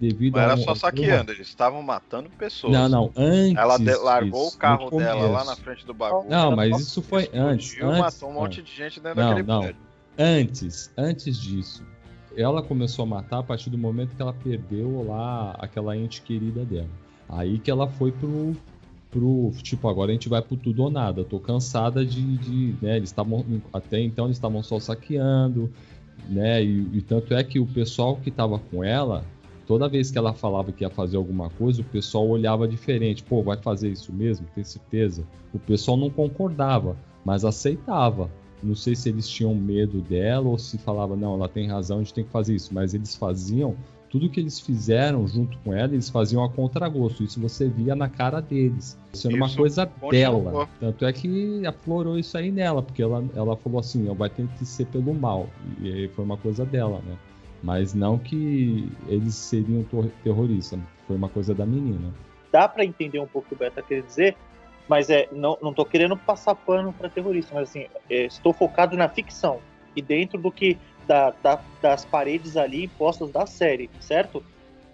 [0.00, 2.72] devido Não era a um- só saqueando, eles estavam matando pessoas.
[2.72, 6.28] Não, não, antes Ela de- largou disso, o carro dela lá na frente do bagulho.
[6.28, 7.68] Não, mas isso foi antes.
[7.72, 9.60] explodiu, antes matou um monte de gente dentro Não, daquele não.
[9.60, 9.80] prédio.
[10.18, 11.82] Antes, antes disso,
[12.36, 16.64] ela começou a matar a partir do momento que ela perdeu lá aquela ente querida
[16.64, 16.88] dela.
[17.28, 18.54] Aí que ela foi pro,
[19.10, 21.24] pro tipo, agora a gente vai pro tudo ou nada.
[21.24, 25.72] Tô cansada de, de né, eles estavam até então eles estavam só saqueando,
[26.28, 26.62] né?
[26.62, 29.24] E, e tanto é que o pessoal que tava com ela,
[29.66, 33.22] toda vez que ela falava que ia fazer alguma coisa, o pessoal olhava diferente.
[33.22, 34.46] Pô, vai fazer isso mesmo?
[34.54, 35.24] Tem certeza?
[35.52, 38.30] O pessoal não concordava, mas aceitava.
[38.62, 42.02] Não sei se eles tinham medo dela ou se falava, não, ela tem razão, a
[42.02, 42.72] gente tem que fazer isso.
[42.72, 43.76] Mas eles faziam,
[44.08, 47.22] tudo que eles fizeram junto com ela, eles faziam a contragosto.
[47.22, 48.98] Isso você via na cara deles.
[49.12, 50.68] Sendo uma Isso coisa dela.
[50.80, 54.64] Tanto é que aflorou isso aí nela, porque ela, ela falou assim, vai ter que
[54.64, 55.48] ser pelo mal.
[55.80, 57.16] E aí foi uma coisa dela, né?
[57.62, 59.84] Mas não que eles seriam
[60.22, 60.78] terroristas.
[61.06, 62.12] Foi uma coisa da menina.
[62.52, 64.36] Dá pra entender um pouco o que o Beto querendo dizer,
[64.88, 68.96] mas é, não, não tô querendo passar pano pra terrorista, mas assim, é, estou focado
[68.96, 69.60] na ficção
[69.94, 74.44] e dentro do que da- da- das paredes ali impostas da série, certo?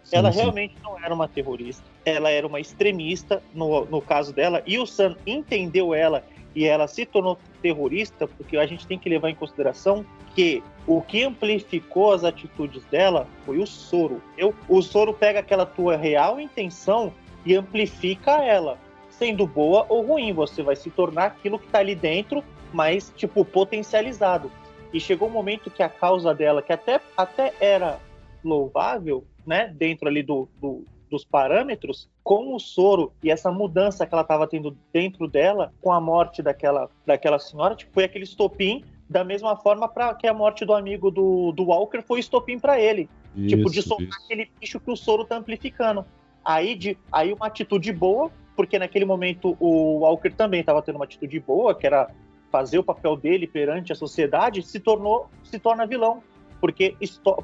[0.05, 0.39] Sim, ela sim.
[0.39, 4.87] realmente não era uma terrorista, ela era uma extremista no, no caso dela, e o
[4.87, 9.35] Sam entendeu ela e ela se tornou terrorista, porque a gente tem que levar em
[9.35, 14.21] consideração que o que amplificou as atitudes dela foi o soro.
[14.37, 17.13] Eu, o soro pega aquela tua real intenção
[17.47, 18.79] e amplifica ela.
[19.11, 22.43] Sendo boa ou ruim, você vai se tornar aquilo que tá ali dentro,
[22.73, 24.51] mas, tipo, potencializado.
[24.93, 28.01] E chegou um momento que a causa dela, que até, até era
[28.45, 34.15] louvável, né, dentro ali do, do dos parâmetros, com o soro e essa mudança que
[34.15, 38.83] ela estava tendo dentro dela, com a morte daquela, daquela senhora, tipo, foi aquele estopim
[39.13, 42.81] da mesma forma para que a morte do amigo do, do Walker foi estopim para
[42.81, 43.09] ele.
[43.37, 44.25] Isso, tipo, de soltar isso.
[44.25, 46.05] aquele bicho que o soro tá amplificando.
[46.43, 51.05] Aí, de, aí uma atitude boa, porque naquele momento o Walker também estava tendo uma
[51.05, 52.11] atitude boa, que era
[52.51, 56.23] fazer o papel dele perante a sociedade, se tornou se torna vilão,
[56.61, 56.97] porque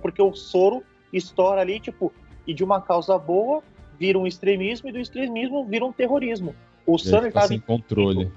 [0.02, 2.12] porque o soro estoura ali, tipo,
[2.46, 3.62] e de uma causa boa
[3.98, 6.54] vira um extremismo e do extremismo vira um terrorismo.
[6.86, 8.30] O fica estava sem controle.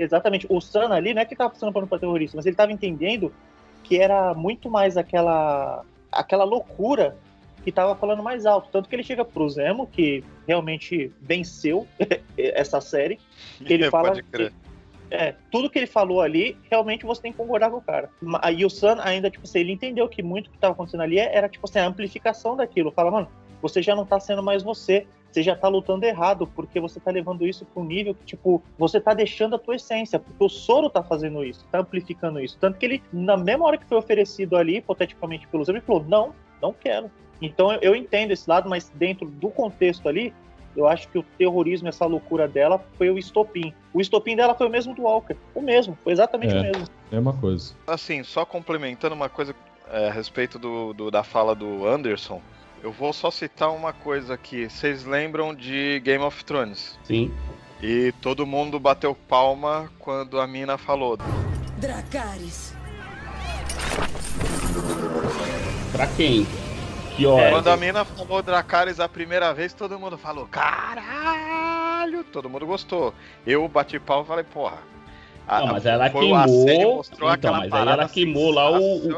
[0.00, 0.46] Exatamente.
[0.48, 3.32] O Sam ali não é que estava passando pano para terrorista, mas ele estava entendendo
[3.84, 7.16] que era muito mais aquela aquela loucura
[7.62, 8.70] que estava falando mais alto.
[8.72, 11.86] Tanto que ele chega pro Zemo, que realmente venceu
[12.36, 13.20] essa série,
[13.60, 14.50] ele fala Pode crer.
[14.50, 18.08] que, é, tudo que ele falou ali, realmente você tem que concordar com o cara.
[18.40, 21.46] Aí o Sam ainda, tipo assim, ele entendeu que muito que estava acontecendo ali era,
[21.46, 22.90] tipo assim, a amplificação daquilo.
[22.90, 23.28] Fala, mano,
[23.60, 25.06] você já não tá sendo mais você.
[25.30, 28.62] Você já tá lutando errado, porque você tá levando isso para um nível que, tipo,
[28.78, 32.56] você tá deixando a tua essência, porque o soro tá fazendo isso, tá amplificando isso.
[32.60, 36.04] Tanto que ele, na mesma hora que foi oferecido ali, hipoteticamente pelo Zemo, ele falou:
[36.08, 37.10] não, não quero.
[37.40, 40.34] Então eu, eu entendo esse lado, mas dentro do contexto ali,
[40.76, 43.72] eu acho que o terrorismo, essa loucura dela, foi o estopim.
[43.94, 45.36] O estopim dela foi o mesmo do Walker.
[45.54, 46.58] O mesmo, foi exatamente É.
[46.58, 46.84] o mesmo.
[47.10, 47.74] Mesma coisa.
[47.86, 49.54] Assim, só complementando uma coisa
[49.92, 52.40] é, a respeito do, do- da fala do Anderson,
[52.82, 54.68] eu vou só citar uma coisa aqui.
[54.68, 56.98] Vocês lembram de Game of Thrones?
[57.04, 57.32] Sim.
[57.82, 61.18] E todo mundo bateu palma quando a mina falou.
[61.78, 62.74] Dracarys.
[65.92, 66.46] Pra quem?
[67.16, 67.50] Que hora?
[67.50, 72.22] Quando a mina falou Dracarys a primeira vez, todo mundo falou, caralho!
[72.24, 73.12] Todo mundo gostou.
[73.46, 74.78] Eu bati palma e falei, porra.
[75.48, 76.96] a- Não, mas ela queimou.
[76.96, 79.08] mostrou Então, aquela mas aí ela queimou lá o.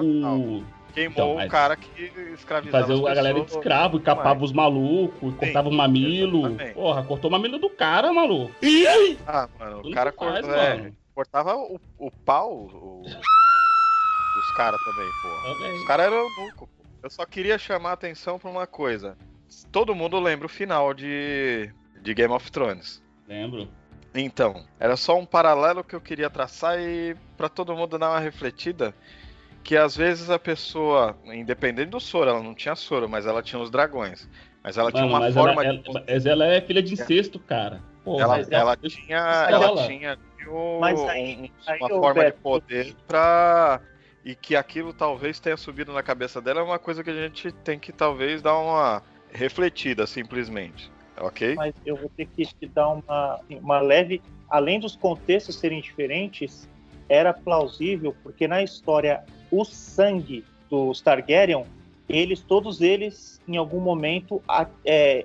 [0.60, 2.02] o, Queimou então, mas- o cara que
[2.34, 6.46] escravizava fazer a galera de escravo, e capava os malucos, e cortava o mamilo.
[6.48, 6.74] exatamente.
[6.74, 8.54] Porra, cortou o mamilo do cara, maluco.
[9.26, 13.02] Ah, mano, Tudo o cara faz, cortou, é, cortava o, o pau o-
[14.34, 15.54] dos caras também, porra.
[15.54, 15.72] Também.
[15.80, 16.68] Os caras eram loucos.
[16.68, 16.68] pô.
[17.02, 19.16] Eu só queria chamar a atenção pra uma coisa.
[19.70, 23.02] Todo mundo lembra o final de, de Game of Thrones.
[23.28, 23.68] Lembro.
[24.14, 28.20] Então, era só um paralelo que eu queria traçar e pra todo mundo dar uma
[28.20, 28.94] refletida
[29.62, 33.60] que às vezes a pessoa, independente do soro, ela não tinha soro, mas ela tinha
[33.60, 34.28] os dragões.
[34.62, 36.92] Mas ela tinha Mano, uma mas forma ela, de ela- mas ela é filha de
[36.94, 37.80] incesto, cara.
[38.04, 39.86] Porra, ela, mas ela deixa- tinha, ela ela.
[39.86, 40.18] tinha
[40.80, 43.80] Mas aí- um- aí, uma forma Beto, de poder pra.
[44.24, 47.50] E que aquilo talvez tenha subido na cabeça dela é uma coisa que a gente
[47.50, 50.90] tem que talvez dar uma refletida, simplesmente.
[51.18, 51.54] Ok?
[51.56, 54.22] mas eu vou ter que te dar uma, assim, uma leve.
[54.48, 56.68] Além dos contextos serem diferentes,
[57.08, 61.64] era plausível, porque na história, o sangue dos Targaryen,
[62.08, 65.24] eles, todos eles, em algum momento, a- é,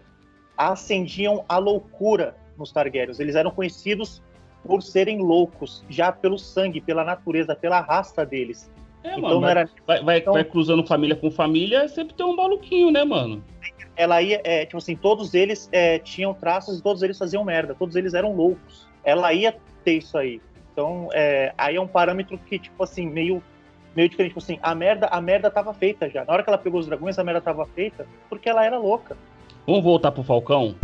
[0.55, 3.19] acendiam a loucura nos Targaryens.
[3.19, 4.21] Eles eram conhecidos
[4.63, 8.69] por serem loucos, já pelo sangue, pela natureza, pela raça deles.
[9.03, 12.35] É, então mano, era vai, vai- então- vai cruzando família com família, sempre tem um
[12.35, 13.43] maluquinho, né, mano?
[13.95, 17.73] ela ia, é, tipo assim, todos eles é, tinham traços e todos eles faziam merda,
[17.73, 18.87] todos eles eram loucos.
[19.03, 20.39] Ela ia ter isso aí.
[20.71, 23.41] Então, é, aí é um parâmetro que, tipo assim, meio,
[23.97, 24.29] meio diferente.
[24.29, 26.23] Tipo assim, a merda, a merda tava feita já.
[26.23, 29.17] Na hora que ela pegou os dragões, a merda tava feita porque ela era louca.
[29.65, 30.75] Vamos voltar pro Falcão?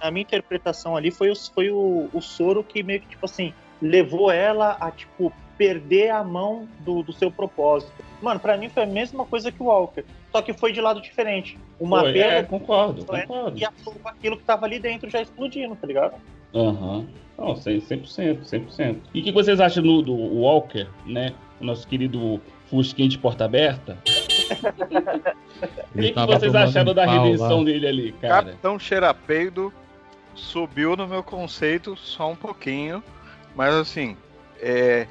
[0.00, 3.52] A minha interpretação ali foi, os, foi o, o soro que meio que, tipo assim,
[3.80, 8.04] levou ela a, tipo, perder a mão do, do seu propósito.
[8.20, 10.04] Mano, pra mim foi a mesma coisa que o Walker.
[10.30, 11.58] Só que foi de lado diferente.
[11.80, 13.58] Uma Foi, perda é, concordo, concordo.
[13.58, 16.14] e aquilo que tava ali dentro já explodindo, tá ligado?
[16.54, 17.06] Aham.
[17.36, 18.96] Não, 100%, 100%, 100%.
[19.14, 21.34] E o que vocês acham do, do Walker, né?
[21.60, 23.96] O nosso querido Fusquinha de porta aberta?
[25.92, 27.64] O que, que vocês acharam um da redenção lá.
[27.64, 28.44] dele ali, cara?
[28.44, 29.72] Capitão Cheirapeido
[30.34, 33.02] subiu no meu conceito só um pouquinho,
[33.56, 34.16] mas assim,
[34.60, 35.08] é,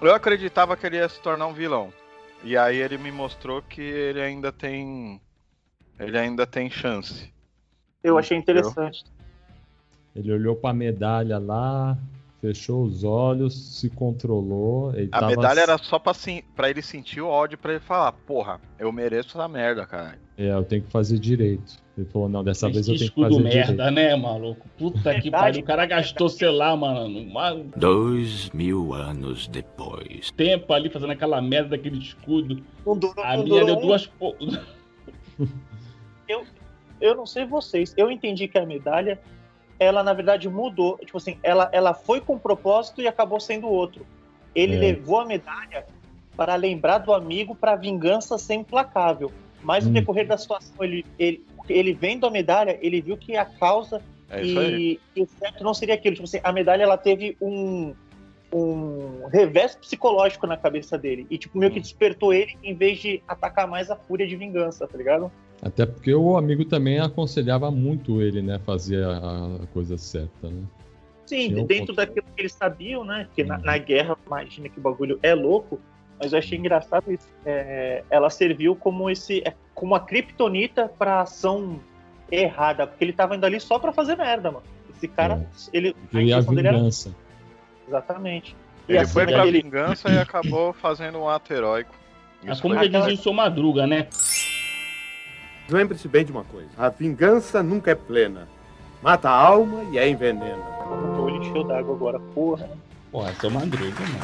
[0.00, 1.92] eu acreditava que ele ia se tornar um vilão.
[2.44, 5.20] E aí ele me mostrou que ele ainda tem.
[5.98, 7.32] Ele ainda tem chance.
[8.04, 9.04] Eu achei interessante.
[10.14, 11.96] Ele olhou pra medalha lá,
[12.40, 14.92] fechou os olhos, se controlou.
[14.94, 15.30] Ele A tava...
[15.30, 18.90] medalha era só pra, sim- pra ele sentir o ódio pra ele falar, porra, eu
[18.92, 20.18] mereço essa merda, cara.
[20.36, 21.76] É, eu tenho que fazer direito.
[21.96, 23.94] Ele falou, não, dessa vez Esse eu tenho que escudo fazer merda, direito.
[23.94, 24.68] né, maluco?
[24.78, 25.62] Puta que pariu.
[25.62, 27.28] O cara gastou, sei lá, mano,
[27.76, 30.30] Dois mil anos depois.
[30.30, 32.62] tempo ali fazendo aquela merda daquele escudo.
[32.86, 34.06] Não durou, A não minha durou deu duas.
[34.06, 34.36] po-
[37.00, 37.94] Eu não sei vocês.
[37.96, 39.20] Eu entendi que a medalha,
[39.78, 40.98] ela na verdade mudou.
[40.98, 44.06] Tipo assim, ela, ela foi com um propósito e acabou sendo outro.
[44.54, 44.78] Ele É.
[44.78, 45.86] levou a medalha
[46.36, 49.30] para lembrar do amigo para a vingança ser implacável.
[49.62, 49.94] Mas no Hum.
[49.94, 54.00] decorrer da situação, ele, ele, ele vendo a medalha, ele viu que a causa
[54.30, 56.14] É e, e o certo não seria aquilo.
[56.14, 57.92] Tipo assim, a medalha ela teve um,
[58.52, 61.26] um revés psicológico na cabeça dele.
[61.30, 64.86] E tipo, meio que despertou ele em vez de atacar mais a fúria de vingança,
[64.86, 65.30] tá ligado?
[65.60, 68.58] Até porque o amigo também aconselhava muito ele, né?
[68.60, 69.18] Fazer a,
[69.62, 70.62] a coisa certa, né?
[71.26, 71.96] Sim, um dentro ponto.
[71.96, 73.24] daquilo que eles sabiam, né?
[73.26, 73.64] Porque na, Uhum.
[73.64, 75.80] na guerra, imagina que o bagulho é louco,
[76.18, 77.28] mas eu achei engraçado isso.
[77.44, 81.80] É, ela serviu como esse, é, como a kriptonita pra ação
[82.30, 84.64] errada, porque ele tava indo ali só pra fazer merda, mano.
[84.94, 87.14] Esse cara, ele, Porque ele é a intenção dele era- vingança.
[87.86, 88.56] exatamente.
[88.88, 91.94] E Ele assim, foi pra ele- vingança e acabou fazendo um ato heróico.
[92.42, 94.06] Isso como foi já dizia o seu Madruga, né?
[95.70, 98.48] Lembre-se bem de uma coisa: a vingança nunca é plena.
[99.02, 100.64] Mata a alma e a envenena.
[101.16, 102.68] O olho encheu d'água agora, porra.
[103.12, 104.18] Porra, seu Madruga, mano.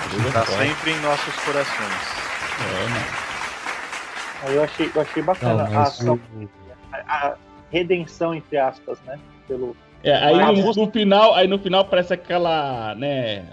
[0.00, 0.68] Madruga Tá é forte.
[0.68, 2.16] sempre em nossos corações.
[2.60, 3.26] É, mano.
[4.42, 6.20] Aí eu achei, eu achei bacana Não, a ação,
[6.92, 6.96] a,
[7.28, 7.34] a
[7.70, 9.18] redenção, entre aspas, né?
[9.48, 13.44] Pelo, É, aí no, música- no final, aí no final parece aquela, né,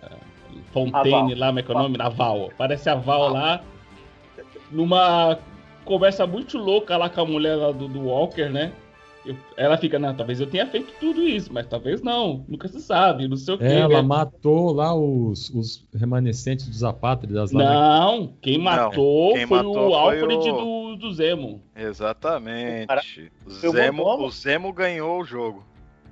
[0.74, 1.98] Fontaine lá, como é que é o nome?
[2.00, 2.50] A Val.
[2.58, 3.62] Parece a Val lá,
[4.72, 5.38] numa
[5.84, 8.72] conversa muito louca lá com a mulher lá do, do Walker, né?
[9.26, 12.82] Eu- ela fica, não, talvez eu tenha feito tudo isso, mas talvez não, nunca se
[12.82, 13.64] sabe, não sei o quê.
[13.64, 14.02] É, ela né?
[14.02, 17.64] matou lá os, os remanescentes dos apátridas lá.
[17.64, 17.70] né?
[17.74, 21.62] Não, quem matou quem foi matou o foi Alfred o- do, do Zemo.
[21.74, 22.88] Exatamente.
[22.88, 23.02] Cara,
[23.46, 25.64] O foi o Zemo, o Zemo ganhou o jogo.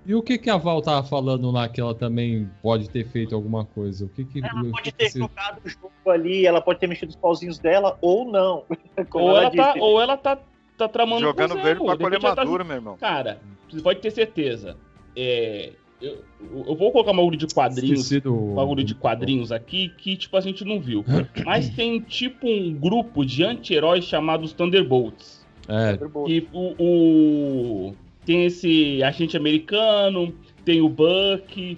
[0.06, 3.36] E o que que a Val tava falando lá que ela também pode ter feito
[3.36, 4.06] alguma coisa?
[4.06, 6.80] O que que, Ela o pode que ter que jogado o jogo ali, ela pode
[6.80, 8.64] ter mexido os pauzinhos dela, ou não.
[9.14, 9.80] Ou ela, tá, disse.
[9.80, 10.40] ou ela tá,
[10.78, 12.98] tá tramando Jogando o verde de colher ela tá maduro, meu irmão.
[12.98, 13.40] Cara,
[13.70, 14.76] você pode ter certeza.
[15.16, 16.24] É, eu,
[16.68, 20.18] eu vou colocar um bagulho de quadrinhos, Esqueci do- um bagulho de quadrinhos aqui que
[20.18, 21.06] tipo a gente não viu.
[21.46, 25.46] Mas tem tipo um grupo de anti-heróis chamados Thunderbolts.
[25.68, 25.96] É,
[26.26, 27.96] Que o, o-
[28.32, 31.78] tem esse agente americano, tem o Buck,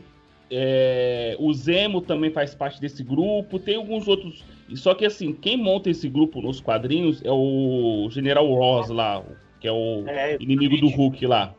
[0.51, 4.45] é, o Zemo também faz parte desse grupo, tem alguns outros.
[4.69, 9.23] e Só que assim, quem monta esse grupo nos quadrinhos é o General Ross lá,
[9.59, 11.55] que é o É, inimigo do Hulk lá.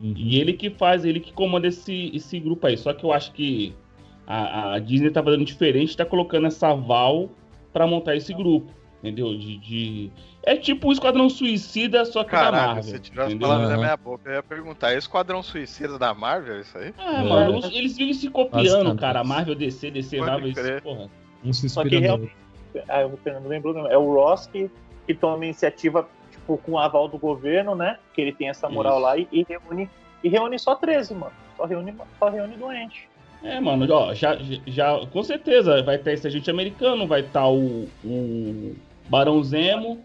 [0.00, 0.14] uhum.
[0.16, 2.78] E ele que faz, ele que comanda esse, esse grupo aí.
[2.78, 3.74] Só que eu acho que
[4.26, 7.28] a, a Disney tá fazendo diferente, tá colocando essa Val
[7.70, 8.72] pra montar esse grupo.
[9.00, 9.36] Entendeu?
[9.36, 10.10] De, de-
[10.44, 12.82] É tipo o Esquadrão Suicida, só que da Caraca, Marvel.
[12.82, 13.48] você tirou as entendeu?
[13.48, 13.82] palavras da Aham.
[13.84, 14.28] minha boca.
[14.28, 16.92] Eu ia perguntar, é Esquadrão Suicida da Marvel isso aí?
[16.98, 17.28] Ah, É.
[17.28, 18.98] mano, eles vivem se copiando, Basicamente.
[19.00, 19.22] cara.
[19.24, 20.72] Marvel, DC, DC, Pode Marvel, crer.
[20.74, 21.10] isso, porra.
[21.44, 22.32] um se Só que inspira realmente,
[22.88, 24.68] ah, o Fernando lembrou mesmo, é o Ross que,
[25.06, 27.98] que toma iniciativa tipo, com o aval do governo, né?
[28.14, 29.02] Que ele tem essa moral Isso.
[29.02, 29.88] lá e, e reúne,
[30.24, 31.32] e reúne só 13, mano.
[31.56, 33.08] Só reúne, só reúne doente.
[33.44, 34.36] É, mano, ó, já,
[34.66, 38.74] já, com certeza vai ter esse agente americano, vai estar o, o
[39.08, 40.04] Barão Zemo.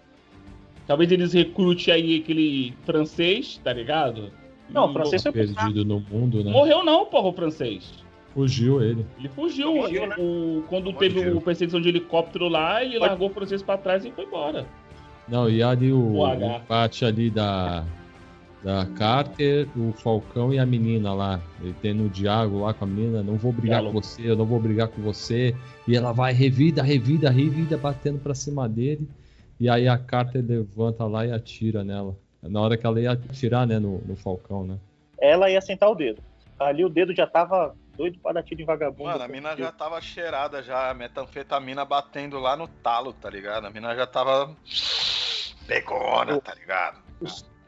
[0.88, 4.31] Talvez eles recrutem aí aquele francês, tá ligado?
[4.69, 6.51] Não, o francês foi perdido no mundo, né?
[6.51, 7.93] Morreu não, porra, o francês.
[8.33, 9.05] Fugiu ele.
[9.19, 9.81] Ele fugiu.
[9.81, 10.15] Fugiu, o- né?
[10.17, 10.97] o- quando Fugiu.
[10.99, 14.25] teve o perseguição de helicóptero lá, ele Pode- largou o francês pra trás e foi
[14.25, 14.65] embora.
[15.27, 17.83] Não, e ali o, O o empate ali da,
[18.63, 21.41] da Carter, o Falcão e a menina lá.
[21.61, 23.93] Ele tendo o diálogo lá com a menina, não vou brigar Diálogo.
[23.99, 25.53] com você, eu não vou brigar com você.
[25.88, 29.07] E ela vai revida, revida, revida, batendo pra cima dele.
[29.60, 32.16] E aí a Carter levanta lá e atira nela.
[32.41, 34.78] Na hora que ela ia atirar, né, no, no Falcão, né?
[35.20, 36.22] Ela ia sentar o dedo.
[36.60, 39.10] Ali o dedo já tava doido pra dar tiro em vagabundo.
[39.10, 43.66] Mano, a mina já tava cheirada já, a metanfetamina batendo lá no talo, tá ligado?
[43.66, 44.55] A mina já tava
[45.66, 46.99] pegona, tá ligado?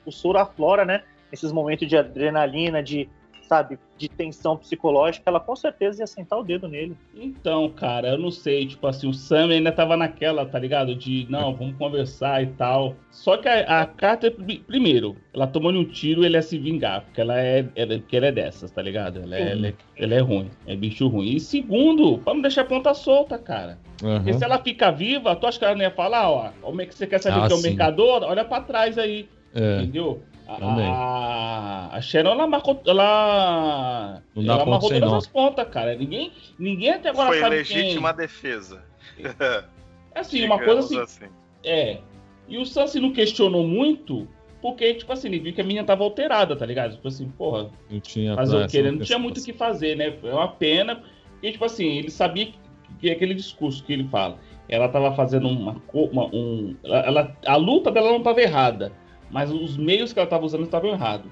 [0.05, 1.03] o soro aflora, né?
[1.31, 3.09] Nesses momentos de adrenalina, de,
[3.49, 6.95] sabe, de tensão psicológica, ela com certeza ia sentar o dedo nele.
[7.15, 10.93] Então, cara, eu não sei, tipo assim, o Sam ainda tava naquela, tá ligado?
[10.95, 12.95] De, não, vamos conversar e tal.
[13.09, 17.01] Só que a, a Carter, pri- primeiro, ela tomou um tiro ele ia se vingar,
[17.01, 19.19] porque ela é, ela, porque ela é dessas, tá ligado?
[19.23, 21.35] Ela é, ela, é, ela é ruim, é bicho ruim.
[21.35, 23.79] E segundo, pra não deixar a ponta solta, cara.
[23.97, 24.37] Porque Aham.
[24.37, 26.93] se ela fica viva, tu acha que ela não ia falar, ó, como é que
[26.93, 28.21] você quer saber Ah, que é o mercador?
[28.23, 30.21] Olha pra trás aí, É, entendeu?
[30.49, 30.89] A, Também.
[30.91, 35.17] a, a Sharon, ela marcou, ela, Não dá ela ponto amarrou sem todas nó.
[35.19, 35.95] as pontas, cara.
[35.95, 38.83] Ninguém, ninguém até agora Foi sabe legítima defesa.
[39.15, 39.25] quem.
[40.15, 41.25] Assim, uma coisa assim, assim.
[41.63, 41.99] é.
[42.47, 44.27] E o Sam se não questionou muito,
[44.59, 46.95] Porque, tipo assim, ele viu que a menina tava alterada, tá ligado?
[46.95, 48.77] Tipo assim, porra, Não tinha fazer o quê?
[48.79, 50.13] Ele essa não tinha muito o que fazer, né?
[50.21, 51.01] É uma pena.
[51.43, 52.53] E, tipo assim, ele sabia que,
[52.99, 54.37] que aquele discurso que ele fala,
[54.67, 55.81] ela tava fazendo uma.
[55.93, 58.91] uma- um, ela, ela- a luta dela não tava errada,
[59.31, 61.29] mas os meios que ela tava usando estavam errados.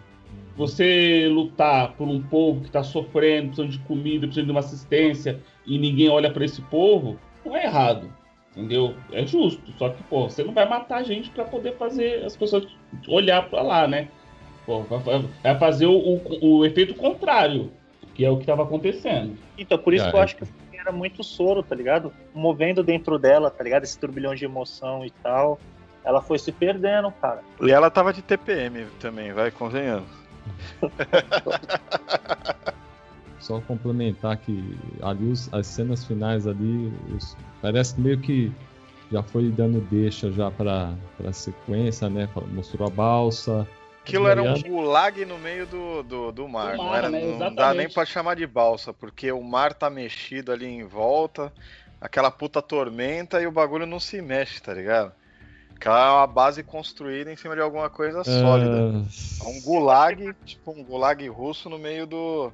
[0.56, 5.40] Você lutar por um povo que tá sofrendo, precisando de comida, precisando de uma assistência,
[5.66, 8.12] e ninguém olha pra esse povo, não é errado.
[8.56, 8.96] Entendeu?
[9.12, 9.72] É justo.
[9.78, 12.66] Só que, pô, você não vai matar a gente pra poder fazer as pessoas
[13.08, 14.08] olhar pra lá, né?
[14.66, 17.72] Pô, vai, fazer o, o, o efeito contrário,
[18.16, 19.38] que é o que tava acontecendo.
[19.58, 20.24] Então, por isso Ah, que eu é.
[20.24, 20.44] acho que
[20.74, 22.12] era muito soro, tá ligado?
[22.34, 23.84] Movendo dentro dela, tá ligado?
[23.84, 25.60] Esse turbilhão de emoção e tal.
[26.08, 27.44] Ela foi se perdendo, cara.
[27.62, 30.08] E ela tava de TPM também, vai, convenhamos.
[33.40, 38.50] Só complementar que ali os- as cenas finais ali, os- parece que meio que
[39.12, 42.30] já foi dando deixa já pra, pra sequência, né?
[42.54, 43.68] Mostrou a balsa.
[44.02, 46.72] Aquilo era um gulag no meio do, do, do mar.
[46.72, 47.20] Do não, mar, era, né?
[47.38, 51.52] não dá nem pra chamar de balsa, porque o mar tá mexido ali em volta,
[52.00, 55.12] aquela puta tormenta e o bagulho não se mexe, tá ligado?
[55.78, 58.92] Aquela é uma base construída em cima de alguma coisa sólida.
[58.96, 62.52] Ah, É um gulag, tipo um gulag russo no meio do,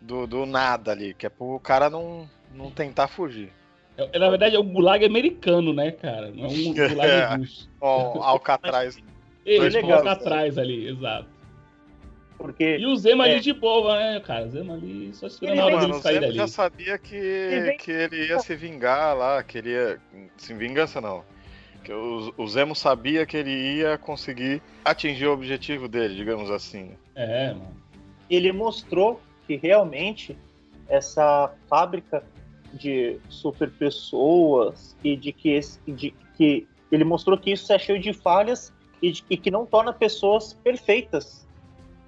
[0.00, 3.52] do, do nada ali, que é pro cara não, não tentar fugir.
[3.98, 6.30] É, Na verdade, é um gulag americano, né, cara?
[6.30, 7.36] Não é um gulag É.
[7.36, 7.70] russo.
[7.80, 8.96] Ó, Alcatraz.
[9.44, 10.12] Eles legal, cara.
[10.12, 11.26] atrás ali, exato.
[12.38, 13.32] Porque E o Zema É.
[13.32, 14.46] ali de boa, né, cara?
[14.46, 16.34] O Zema ali só esperando Ele a hora dele o sair dali.
[16.34, 20.00] já sabia que, Ele vem- que ele ia se vingar lá, que ele ia.
[20.38, 21.22] Se vingança não.
[21.84, 26.96] Que o, o Zemo sabia que ele ia conseguir atingir o objetivo dele, digamos assim.
[27.14, 27.76] É, mano.
[28.28, 30.36] ele mostrou que realmente
[30.88, 32.24] essa fábrica
[32.72, 38.00] de super pessoas e de que, esse, de que ele mostrou que isso é cheio
[38.00, 38.72] de falhas
[39.02, 41.46] e, de- e que não torna pessoas perfeitas.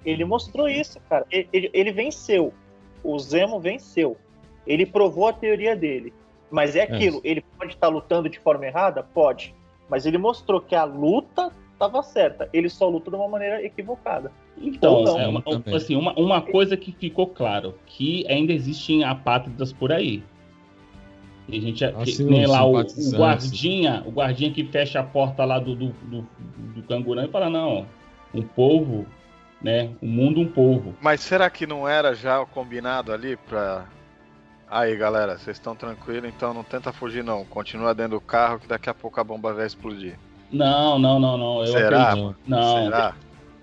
[0.05, 1.25] Ele mostrou isso, cara.
[1.31, 2.53] Ele, ele- ele venceu.
[3.03, 4.17] O Zemo venceu.
[4.65, 6.13] Ele provou a teoria dele.
[6.49, 7.21] Mas é aquilo.
[7.23, 9.03] Ele pode estar lutando de forma errada?
[9.03, 9.53] Pode.
[9.89, 12.49] Mas ele mostrou que a luta estava certa.
[12.51, 14.31] Ele só luta de uma maneira equivocada.
[14.57, 15.43] Então, não, é uma,
[15.75, 20.23] assim, uma, uma coisa que ficou claro, que ainda existem apátridas por aí.
[21.47, 25.03] E a gente, Ah, que, sim, lá o, o guardinha, o guardinha que fecha a
[25.03, 26.27] porta lá do, do, do,
[26.75, 27.85] do cangurão e fala, não,
[28.33, 29.05] um povo,
[29.61, 30.93] né, o mundo um povo.
[30.99, 33.85] Mas será que não era já o combinado ali pra.
[34.69, 37.45] Aí galera, vocês estão tranquilos, então não tenta fugir não.
[37.45, 40.15] Continua dentro do carro que daqui a pouco a bomba vai explodir.
[40.51, 41.59] Não, não, não, não.
[41.61, 42.09] Eu Será?
[42.11, 42.35] acredito.
[42.47, 43.15] Não, Será?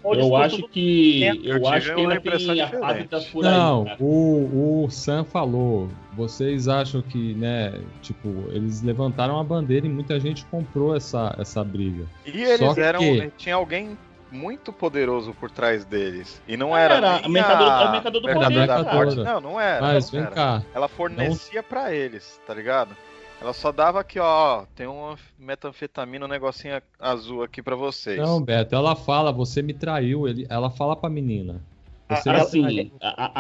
[0.05, 1.23] Eu acho que.
[1.25, 2.61] Eu Eu, acho que ainda tem diferente.
[2.77, 3.51] apátridas por aí.
[3.53, 3.97] Não, cara.
[4.01, 5.89] o, o Sam falou.
[6.15, 11.65] Vocês acham que, né, tipo, eles levantaram a bandeira e muita gente comprou essa, essa
[11.65, 12.05] briga.
[12.27, 13.01] E eles Só que- eram.
[13.39, 13.97] Tinha alguém
[14.35, 16.43] muito poderoso por trás deles.
[16.47, 16.95] E não Ah, era.
[16.97, 18.01] era a mercador- a...
[18.11, 18.95] do poder, cara.
[18.95, 19.17] morte.
[19.17, 19.81] Não, não era.
[19.81, 20.31] Mas não vem era.
[20.35, 20.63] cá.
[20.75, 22.97] Ela fornecia pra eles, tá ligado?
[23.41, 28.19] Ela só dava aqui, ó, tem uma metanfetamina, um negocinho azul aqui pra vocês.
[28.19, 30.27] Não, Beto, ela fala, você me traiu.
[30.27, 31.61] Ele, ela fala pra menina.
[32.09, 32.93] Você me Assim, traiu.
[33.03, 33.31] a,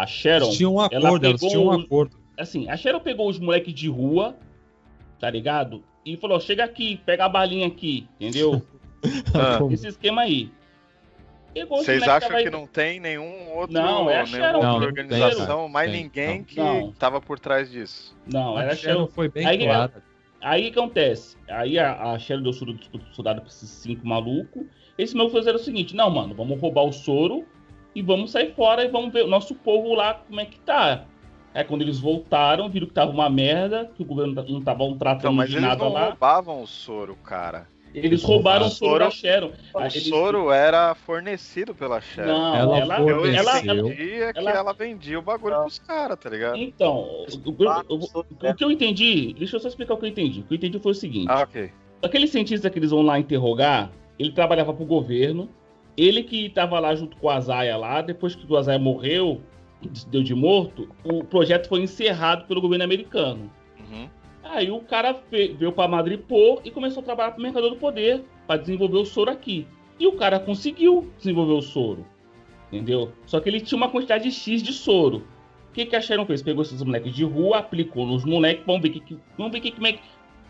[0.00, 0.46] a- a Sharon.
[0.46, 2.16] Eles tinham um ela acordo, elas pegou tinham um acordo.
[2.38, 4.36] Assim, a Sharon pegou os moleques de rua,
[5.18, 5.82] tá ligado?
[6.06, 8.62] E falou: chega aqui, pega a balinha aqui, entendeu?
[9.34, 10.50] Ah, Esse esquema aí.
[11.68, 15.90] Vocês acham tava que não tem nenhum outro, Não, é nenhuma Não, organização, tem, mais
[15.90, 16.44] tem, ninguém não.
[16.44, 16.92] que Não.
[16.92, 18.16] tava por trás disso.
[18.32, 19.08] Não, era A a Sharon.
[19.08, 20.02] Foi bem Aí, clara.
[20.40, 21.36] Aí o que acontece?
[21.48, 22.80] Aí a, a Sharon deu soro do
[23.12, 24.62] soldado pra esses cinco malucos.
[24.96, 27.44] Esse meu fizeram o seguinte: não, mano, vamos roubar o soro
[27.96, 31.04] e vamos sair fora e vamos ver o nosso povo lá como é que tá.
[31.52, 34.90] É quando eles voltaram, viram que tava uma merda, que o governo não tava um
[34.90, 36.04] Então, tratando mas de eles nada não lá.
[36.06, 37.66] roubavam o soro, cara.
[37.94, 39.50] Eles roubaram o soro da Sharon.
[39.74, 42.28] O eles- soro era fornecido pela Sharon.
[42.32, 43.40] Não, Ela ela, Eu forneceu.
[43.40, 45.62] ela, entendia que ela- ela vendia o bagulho Não.
[45.62, 46.56] pros caras, tá ligado?
[46.56, 46.98] Então,
[47.44, 47.50] o,
[47.94, 50.40] o- o- que eu entendi, deixa eu só explicar o que eu entendi.
[50.40, 51.70] O que eu entendi foi o seguinte: Ah, ok.
[52.02, 55.48] aquele cientista que eles vão lá interrogar, ele trabalhava pro governo,
[55.96, 59.40] ele que estava lá junto com o Azaia lá, depois que o Azaia morreu,
[60.08, 63.50] deu de morto, o projeto foi encerrado pelo governo americano.
[64.52, 68.60] Aí o cara veio para Madripoor e começou a trabalhar pro Mercador do Poder para
[68.60, 69.66] desenvolver o soro aqui.
[69.98, 72.04] E o cara conseguiu desenvolver o soro.
[72.72, 73.12] Entendeu?
[73.26, 75.18] Só que ele tinha uma quantidade X de soro.
[75.68, 76.42] O que, que a Sharon fez?
[76.42, 79.70] Pegou esses moleques de rua, aplicou nos moleques, vamos ver que, que- vamos ver que,
[79.70, 80.00] como é que,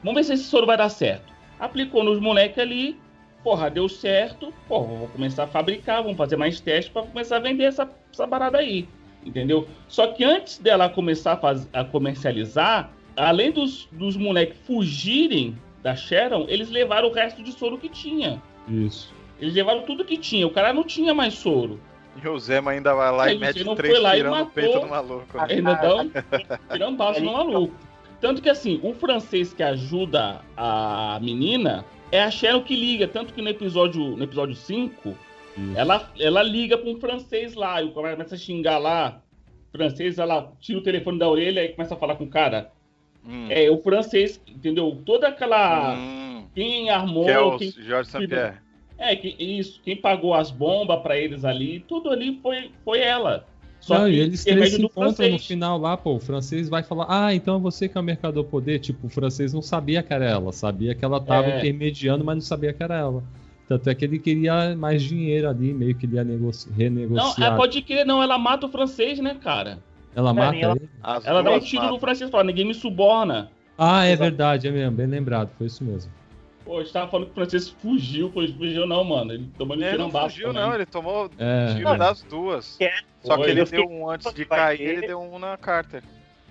[0.03, 1.31] vamos ver se esse soro vai dar certo.
[1.59, 2.99] Aplicou nos moleques ali,
[3.45, 7.41] porra, deu certo, porra, vou começar a fabricar, vamos fazer mais testes para começar a
[7.41, 8.89] vender essa, essa parada aí,
[9.27, 9.67] entendeu?
[9.89, 12.91] Só que antes dela começar a, faz- a comercializar,
[13.21, 18.43] além dos, dos moleques fugirem da Sharon, eles levaram o resto de soro que tinha.
[18.69, 19.13] Isso.
[19.41, 20.47] Eles levaram tudo que tinha.
[20.47, 21.81] O cara não tinha mais soro.
[22.23, 24.47] E o Zema ainda vai lá Aí e mete três foi lá e tirando no
[24.47, 25.39] peito do maluco.
[25.39, 25.47] né?
[25.49, 26.11] Ainda dão
[26.71, 27.75] tirando bala no maluco.
[28.21, 33.09] Tanto que assim, o francês que ajuda a menina é a Cheryl que liga.
[33.09, 35.17] Tanto que no episódio, no episódio 5,
[35.75, 37.81] ela, ela liga pra um francês lá.
[37.81, 39.23] E o cara começa a xingar lá.
[39.73, 42.71] O francês, ela tira o telefone da orelha e começa a falar com o cara.
[43.27, 43.47] Hum.
[43.51, 45.01] É, o francês, entendeu?
[45.05, 45.95] Toda aquela.
[45.95, 48.55] Hum, Quem armou, que é o quem Jorge St-Pierre.
[48.99, 53.47] É, que, isso, quem pagou as bombas pra eles ali, tudo ali foi, foi ela.
[53.81, 55.47] Só Não, que e eles três se encontram no francês.
[55.47, 56.17] final lá, pô.
[56.17, 58.79] O francês vai falar, ah, então é você que é o mercador poder.
[58.79, 61.59] Tipo, o francês não sabia que era ela, sabia que ela tava É.
[61.59, 63.23] intermediando, mas não sabia que era ela.
[63.67, 67.55] Tanto é que ele queria mais dinheiro ali, meio que ele ia negoci- Não, renegociar.
[67.55, 69.79] é, pode crer, não, ela mata o francês, né, cara?
[70.15, 70.89] Ela mata ela- ele?
[71.03, 71.95] As Ela dá um tiro matam.
[71.95, 73.51] no francês e fala, ninguém me suborna.
[73.79, 74.23] Ah, é Exato.
[74.23, 76.13] verdade, é mesmo, bem lembrado, foi isso mesmo.
[76.65, 79.33] Pô, a gente tava falando que o francês fugiu, pô, fugiu não, mano.
[79.33, 80.63] Ele tomou ele Ele não tirambaço fugiu, também.
[80.63, 81.75] não, ele tomou É.
[81.75, 82.81] tiro das duas.
[82.81, 82.93] É-
[83.23, 83.45] Só Foi.
[83.45, 86.03] que ele deu um antes de cair, ver- ele deu um na Carter.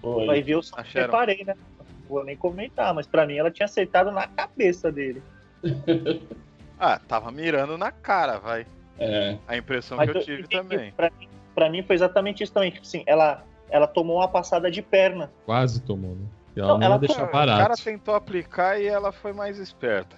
[0.01, 0.25] Foi.
[0.25, 1.53] Vai ver, eu só reparei, né?
[1.79, 5.21] Não vou nem comentar, mas pra mim ela tinha acertado na cabeça dele.
[6.81, 8.65] Ah, tava mirando na cara, vai.
[8.97, 9.35] É.
[9.47, 10.91] A impressão Mas que eu eu tive entendi, também.
[10.93, 12.71] Pra mim, pra mim foi exatamente isso também.
[12.71, 15.31] Tipo assim, ela, ela tomou uma passada de perna.
[15.45, 16.25] Quase tomou, né?
[16.45, 19.57] Porque ela Não, não, ela- ia deixar O cara tentou aplicar e ela foi mais
[19.57, 20.15] esperta.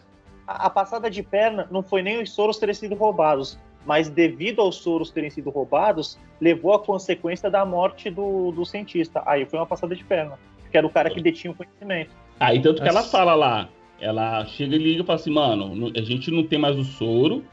[0.48, 4.62] A, a passada de perna não foi nem os soros terem sido roubados, mas devido
[4.62, 9.22] aos soros terem sido roubados, levou a consequência da morte do, do cientista.
[9.26, 10.38] Aí foi uma passada de perna,
[10.72, 12.12] que era o cara que detinha o conhecimento.
[12.40, 15.92] Aí tanto que ela fala lá, ela chega e liga e fala assim, mano, no-
[15.96, 17.44] a gente não tem mais o soro,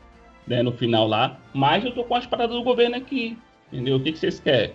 [0.47, 3.37] né, no final lá, mas eu tô com as paradas do governo aqui,
[3.71, 3.97] entendeu?
[3.97, 4.73] O que, que vocês querem?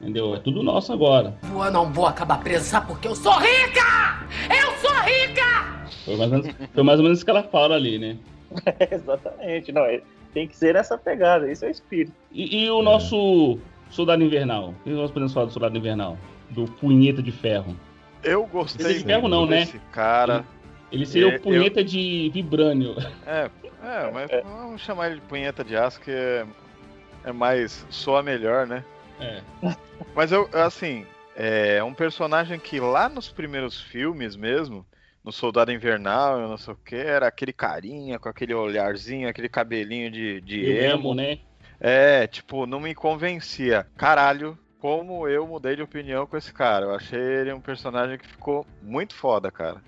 [0.00, 0.34] Entendeu?
[0.34, 1.36] É tudo nosso agora.
[1.42, 4.26] Eu não vou acabar presa porque eu sou rica!
[4.50, 5.86] Eu sou rica!
[6.04, 8.16] Foi mais ou menos, foi mais ou menos isso que ela fala ali, né?
[8.90, 12.12] Exatamente, não, é- tem que ser essa pegada, esse é o espírito.
[12.30, 14.70] E, e o nosso Soldado Invernal?
[14.80, 16.18] O que nós podemos falar do Soldado Invernal?
[16.50, 17.74] Do Punheta de Ferro.
[18.22, 19.60] Eu gostei Esse de ferro não, né?
[19.60, 20.44] desse cara.
[20.92, 22.94] Ele seria É, o Punheta de Vibrânio.
[23.26, 23.50] É,
[23.82, 26.44] é, mas vamos chamar ele de punheta de aço que é,
[27.24, 27.86] é mais.
[27.88, 28.84] soa melhor, né?
[29.20, 29.42] É.
[30.14, 34.86] Mas eu, assim, é um personagem que lá nos primeiros filmes mesmo,
[35.24, 39.48] no Soldado Invernal, eu não sei o que, era aquele carinha com aquele olharzinho, aquele
[39.48, 41.00] cabelinho de, de emo.
[41.00, 41.38] Emo, né?
[41.80, 43.86] É, tipo, não me convencia.
[43.96, 46.86] Caralho, como eu mudei de opinião com esse cara.
[46.86, 49.82] Eu achei ele um personagem que ficou muito foda, cara.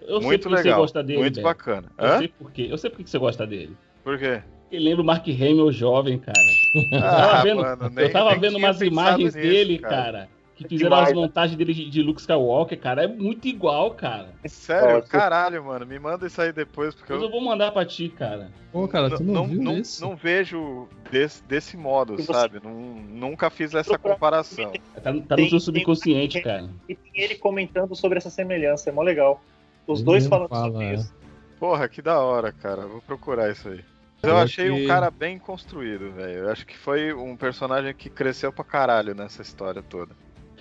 [0.00, 0.78] Eu sei muito porque legal.
[0.78, 1.20] você gosta dele.
[1.20, 1.92] muito bacana.
[1.98, 2.18] Eu Hã?
[2.18, 2.66] sei por quê.
[2.70, 3.76] Eu sei por que você gosta dele.
[4.02, 4.42] Por quê?
[4.70, 6.38] Ele lembra o Mark Hamill jovem, cara.
[6.74, 9.94] Eu Ah, tava vendo, mano, nem- eu tava vendo umas imagens nisso, dele, cara.
[9.94, 10.28] cara.
[10.56, 11.20] Que fizeram Demais, as né?
[11.22, 13.04] montagens dele de, de Luke Skywalker, cara.
[13.04, 14.28] É muito igual, cara.
[14.44, 14.98] Sério?
[14.98, 15.86] Ó, Caralho, mano.
[15.86, 18.50] Me manda isso aí depois, porque Mas eu eu vou mandar pra ti, cara.
[18.70, 20.02] Pô, cara, tu não, não, viu não, isso?
[20.02, 22.60] não vejo desse, desse modo, você- sabe?
[22.62, 24.70] Não, nunca fiz essa comparação.
[24.96, 26.68] Tá, tá no Tem- seu subconsciente, tem- cara.
[26.86, 29.42] E tem ele comentando sobre essa semelhança, é mó legal.
[29.86, 30.94] Os Ele dois falando fala, sobre é.
[30.94, 31.12] isso.
[31.58, 32.82] Porra, que da hora, cara.
[32.86, 33.80] Vou procurar isso aí.
[34.22, 36.40] Eu achei um cara bem construído, velho.
[36.40, 40.14] Eu acho que foi um personagem que cresceu pra caralho nessa história toda.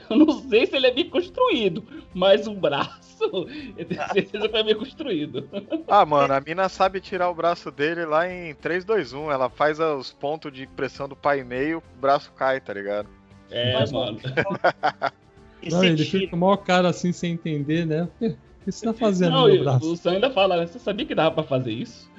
[0.09, 3.23] Eu não sei se ele é bem construído, mas o braço,
[3.77, 5.47] eu tenho certeza que foi bem construído.
[5.91, 9.31] Ah, mano, a mina sabe tirar o braço dele lá em 3, 2, 1.
[9.31, 13.09] Ela faz os pontos de pressão do pai e meio, o braço cai, tá ligado?
[13.49, 14.19] É, Mas, mano.
[15.67, 18.07] Não, ele tira- fica com o maior cara assim sem entender, né?
[18.61, 19.91] O que você tá fazendo Não, no meu braço?
[19.93, 20.67] o Sam ainda fala, né?
[20.67, 22.09] Você sabia que dava pra fazer isso?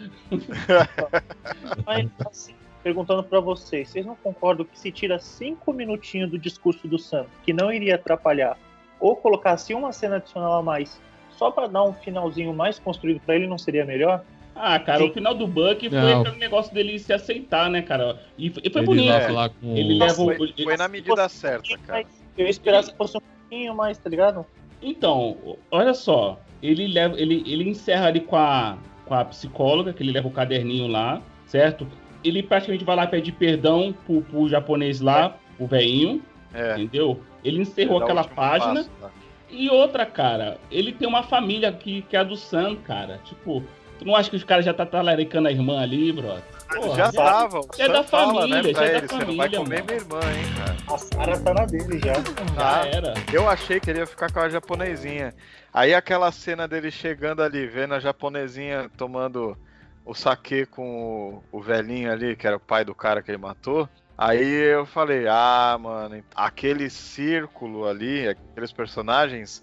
[1.86, 6.88] Mas, assim, perguntando pra vocês, vocês não concordam que se tira cinco minutinhos do discurso
[6.88, 8.58] do Sam, que não iria atrapalhar,
[8.98, 13.36] ou colocasse uma cena adicional a mais, só pra dar um finalzinho mais construído pra
[13.36, 14.24] ele, não seria melhor?
[14.54, 15.10] Ah, cara, Sim.
[15.10, 16.20] o final do Buck foi Não.
[16.22, 18.18] aquele negócio dele se aceitar, né, cara?
[18.36, 19.08] E foi, foi ele bonito.
[19.08, 19.26] vai É.
[19.26, 20.24] falar com Ele leva o.
[20.24, 22.04] Foi, ele- foi na medida certa, cara.
[22.36, 24.44] Eu ia esperar que fosse um pouquinho mais, tá ligado?
[24.82, 25.36] Então,
[25.70, 26.38] olha só.
[26.62, 27.18] Ele leva.
[27.18, 28.76] Ele, ele encerra ali com a,
[29.06, 31.86] com a psicóloga, que ele leva o caderninho lá, certo?
[32.22, 36.22] Ele praticamente vai lá pedir perdão pro, pro japonês lá, o velhinho,
[36.52, 36.74] É.
[36.74, 37.20] entendeu?
[37.42, 38.74] Ele encerrou Dá o aquela página.
[38.74, 39.10] passo lá.
[39.50, 43.18] E outra, cara, ele tem uma família que, que é a do Sam, cara.
[43.24, 43.62] Tipo,
[43.98, 46.34] tu não acha que os caras já tá talaricando a irmã ali, bro?
[46.74, 47.60] Porra, já tava.
[47.76, 49.58] Já é da fala, família, né, pra já é da ele, Você não vai família,
[49.58, 50.76] comer mano." minha irmã, hein, cara.
[50.94, 52.14] A Sarah tá na dele já.
[52.14, 53.14] Já Ah, era.
[53.32, 55.34] Eu achei que ele ia ficar com a japonesinha.
[55.72, 59.56] Aí aquela cena dele chegando ali, vendo a japonesinha tomando
[60.04, 63.38] o saque com o, o velhinho ali, que era o pai do cara que ele
[63.38, 63.88] matou.
[64.18, 69.62] Aí eu falei, ah, mano, aquele círculo ali, aqueles personagens,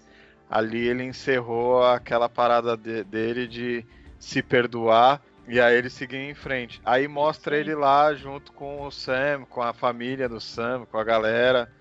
[0.50, 3.84] ali ele encerrou aquela parada de- dele de
[4.18, 6.78] se perdoar E aí ele seguiu em frente.
[6.84, 11.04] Aí mostra ele lá junto com o Sam, com a família do Sam, com a
[11.04, 11.72] galera.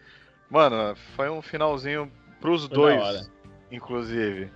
[0.50, 2.10] Mano, foi um finalzinho
[2.40, 3.30] pros Foi dois,
[3.70, 4.50] inclusive.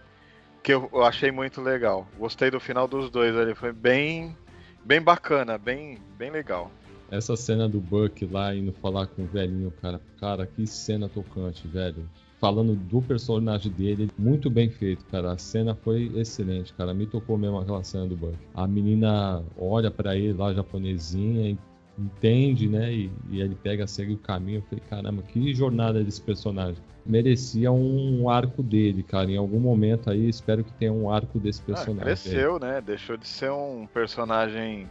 [0.63, 2.07] Que eu, eu achei muito legal.
[2.17, 3.53] Gostei do final dos dois ali.
[3.53, 4.37] Foi bem,
[4.85, 6.71] bem bacana, bem, bem legal.
[7.09, 9.99] Essa cena do Buck lá indo falar com o velhinho, cara.
[10.21, 12.09] Cara, que cena tocante, velho.
[12.41, 15.31] Falando do personagem dele, muito bem feito, cara.
[15.33, 16.91] A cena foi excelente, cara.
[16.91, 18.33] Me tocou mesmo aquela cena do Buck.
[18.55, 21.57] A menina olha pra ele lá, japonesinha, e
[21.99, 22.91] entende, né?
[22.91, 24.57] E, e ele pega, segue o caminho.
[24.57, 26.81] Eu falei, caramba, que jornada desse personagem.
[27.05, 29.29] Merecia um arco dele, cara.
[29.29, 31.99] Em algum momento aí, espero que tenha um arco desse Ah, personagem.
[31.99, 32.05] aí.
[32.05, 32.81] cresceu, né?
[32.81, 34.87] Deixou de ser um personagem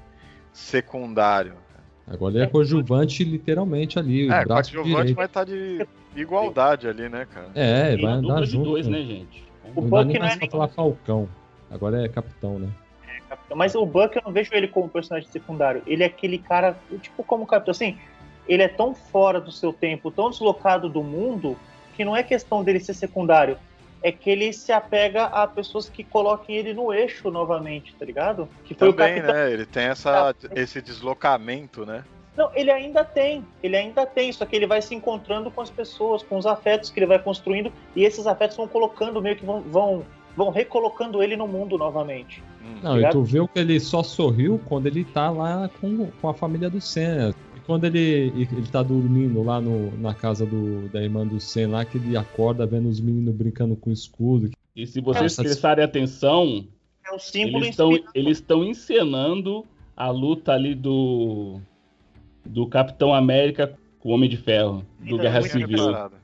[0.53, 1.55] secundário.
[2.07, 5.17] Agora ele é coadjuvante literalmente ali, o É, braço coadjuvante direito.
[5.17, 7.49] vai estar de igualdade ali, né, cara?
[7.55, 8.65] É, vai andar junto.
[8.71, 8.99] dois, né?
[9.03, 9.45] gente?
[9.75, 11.29] O Não dá Buck nem não mais é pra nem- falar Falcão.
[11.71, 12.69] Agora é capitão, né?
[13.55, 15.83] Mas o Buck eu não vejo ele como personagem secundário.
[15.87, 17.71] Ele é aquele cara, tipo, como capitão.
[17.71, 17.97] Assim,
[18.49, 21.57] ele é tão fora do seu tempo, tão deslocado do mundo,
[21.95, 23.57] que não é questão dele ser secundário.
[24.03, 28.49] É que ele se apega a pessoas que coloquem ele no eixo novamente, tá ligado?
[28.65, 29.35] Que foi Também, o capitão.
[29.35, 29.53] né?
[29.53, 32.03] Ele tem essa, esse deslocamento, né?
[32.37, 33.45] Não, ele ainda tem.
[33.63, 36.91] Ele ainda tem, só que ele vai se encontrando com as pessoas, com os afetos
[36.91, 40.05] que ele vai construindo, e esses afetos vão colocando, meio que vão, vão,
[40.37, 42.43] vão recolocando ele no mundo novamente.
[42.63, 42.79] Hum.
[42.83, 43.13] Não, e Obrigado.
[43.13, 46.81] tu viu que ele só sorriu quando ele tá lá com, com a família do
[46.81, 47.35] Senna.
[47.57, 51.79] E quando ele, ele tá dormindo lá no, na casa do, da irmã do Senna,
[51.79, 54.51] lá que ele acorda vendo os meninos brincando com escudo.
[54.75, 56.65] E se vocês prestarem atenção,
[57.05, 58.13] É o símbolo eles estão inspirado.
[58.15, 59.67] eles estão encenando
[59.97, 61.61] a luta ali do
[62.51, 65.85] do Capitão América com o Homem de Ferro, do Ainda Guerra tinha Civil.
[65.85, 66.15] Preparado.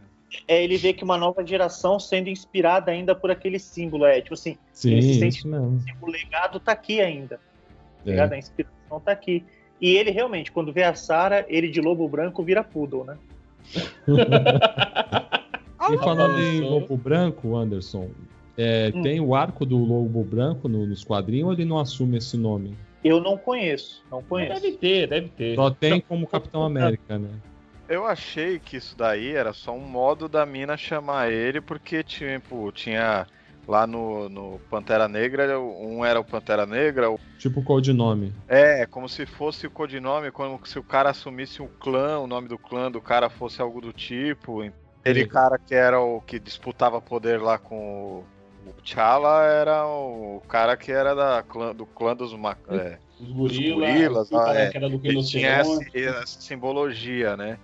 [0.48, 4.04] é ele ver que uma nova geração sendo inspirada ainda por aquele símbolo.
[4.04, 7.36] É tipo assim, Sim, Ele se sente- o legado tá aqui ainda.
[8.04, 8.20] tá É.
[8.20, 9.44] A inspiração tá aqui.
[9.80, 13.16] E ele realmente, quando vê a Sarah, ele de lobo branco vira poodle, né?
[15.90, 16.60] E falando em.
[16.62, 18.08] Lobo Branco, Anderson,
[18.56, 19.02] é, Hum.
[19.02, 22.76] tem o arco do Lobo Branco no- nos quadrinhos ou ele não assume esse nome?
[23.06, 24.60] Eu não conheço, não conheço.
[24.60, 25.54] Deve ter, deve ter.
[25.54, 27.30] Só tem como Capitão América, né?
[27.88, 32.72] Eu achei que isso daí era só um modo da mina chamar ele, porque, tipo,
[32.72, 33.26] tinha
[33.68, 38.32] lá no, no Pantera Negra, um era o Pantera Negra, o- Tipo codinome.
[38.48, 42.48] é, como se fosse o codinome, como se o cara assumisse o clã, o nome
[42.48, 44.62] do clã do cara fosse algo do tipo.
[45.00, 47.76] Aquele cara que era o que disputava poder lá com
[48.20, 48.24] o
[48.66, 53.28] o T'Challa era o cara que era da clã, do clã dos ma- é, Os
[53.28, 54.70] gorilas, o ah, é.
[54.70, 57.58] que era do tinha essa, essa simbologia, né?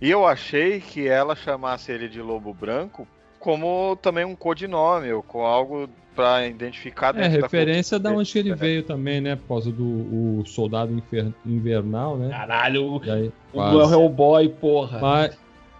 [0.00, 3.06] E eu achei que ela chamasse ele de Lobo Branco
[3.38, 8.20] como também um codinome, ou com algo pra identificar É, dentro da referência da cultura
[8.20, 8.60] onde ele dele.
[8.60, 9.36] veio também, né?
[9.36, 12.28] Por causa do o Soldado Infer- Invernal, né?
[12.28, 13.00] Caralho, o
[13.52, 13.92] quase.
[13.94, 14.98] Hellboy, porra.
[15.00, 15.38] Mas,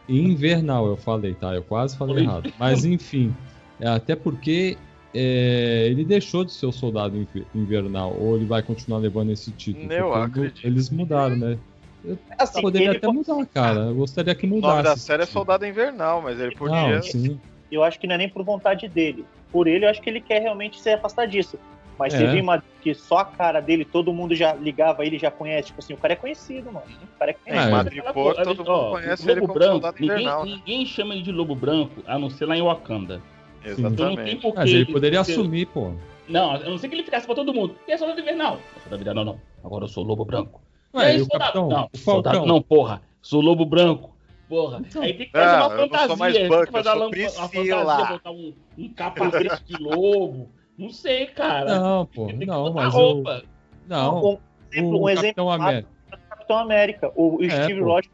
[0.09, 1.55] invernal, eu falei, tá?
[1.55, 2.29] Eu quase falei Falei.
[2.29, 2.53] errado.
[2.59, 4.77] Mas enfim, é, até porque
[5.15, 9.51] é, ele deixou de ser o soldado inver- invernal, ou ele vai continuar levando esse
[9.53, 9.93] título?
[9.93, 10.65] Eu acredito.
[10.67, 11.59] Eles mudaram, né?
[12.39, 13.81] Assim, Poderia ele até co- mudar, cara.
[13.81, 14.73] Eu gostaria que O mudasse.
[14.73, 15.27] nome da série é.
[15.27, 16.95] Soldado Invernal, mas ele podia.
[16.97, 17.39] Não, sim.
[17.71, 19.25] eu acho que não é nem por vontade dele.
[19.53, 21.59] Por ele, eu acho que ele quer realmente se afastar disso.
[21.99, 22.19] Mas É.
[22.19, 25.67] você viu uma que só a cara dele, todo mundo já ligava ele, já conhece.
[25.69, 26.87] Tipo assim, o cara é conhecido, mano.
[27.15, 27.69] O cara é É, conhecido.
[27.69, 27.71] É.
[27.73, 30.45] Madripoor, todo mundo Ó, conhece o ele Lobo como Branco, Soldado ninguém, Invernal.
[30.47, 30.51] né?
[30.53, 33.21] ninguém chama ele de Lobo Branco, a não ser lá em Wakanda.
[33.65, 34.53] Então não tem Exatamente.
[34.55, 35.93] Mas ele poderia ser- assumir, pô.
[36.29, 37.75] Não, a não ser que ele ficasse pra todo mundo.
[37.89, 38.59] E é soldado invernal.
[38.83, 39.41] Soldado invernal não.
[39.65, 40.61] Agora eu sou Lobo Branco.
[40.95, 41.41] Ué, E aí, e o soldado?
[41.45, 41.69] capitão?
[41.69, 42.55] Não, o soldado Falcão?
[42.55, 43.03] não, porra.
[43.21, 44.17] Sou Lobo Branco.
[44.49, 44.83] Porra.
[45.01, 46.17] Aí tem que fazer Ah, uma eu não sou fantasia.
[46.17, 49.77] mais tem Buck, que fazer eu uma, sou uma fantasia, botar um, um capacete de
[49.83, 50.51] lobo.
[50.79, 51.79] Não sei, cara.
[51.79, 52.27] Não, pô.
[52.27, 53.01] Tem que Não, botar mas eu...
[53.01, 53.43] roupa.
[53.87, 54.39] Não, um
[54.73, 55.89] exemplo, um exemplo Capitão América.
[56.11, 57.13] é o Capitão América.
[57.15, 57.81] O, É, Steve.
[57.81, 58.13] Rogers,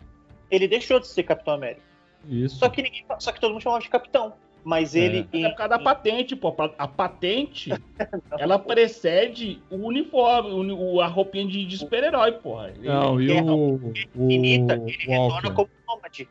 [0.50, 1.82] ele deixou de ser Capitão América.
[2.28, 2.56] Isso.
[2.58, 4.32] Só que ninguém, só que todo mundo chamava de Capitão.
[4.66, 4.98] Mas É.
[4.98, 5.28] ele.
[5.32, 6.52] É por causa da patente, pô.
[6.76, 7.70] A patente,
[8.36, 12.70] ela precede o uniforme, o a roupinha de, de super-herói, porra.
[12.70, 13.76] Ele- Não, e é o...
[13.76, 16.28] O Infinita, ele retorna como nômade.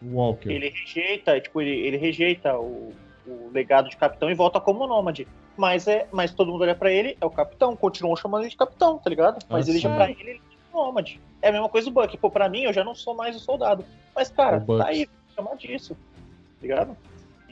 [0.00, 0.50] O Walker.
[0.50, 2.94] Ele rejeita, tipo, ele, ele rejeita o,
[3.26, 5.28] o legado de capitão e volta como nômade.
[5.54, 8.56] Mas, é, mas todo mundo olha pra ele, é o capitão, continuam chamando ele de
[8.56, 9.44] capitão, tá ligado?
[9.50, 11.20] Mas Ah, ele já pra ele, ele é nômade.
[11.42, 12.16] É a mesma coisa do Buck.
[12.16, 13.84] Pô, pra mim, eu já não sou mais o soldado.
[14.16, 15.94] Mas, cara, tá aí, chamar disso.
[15.94, 16.96] Tá ligado?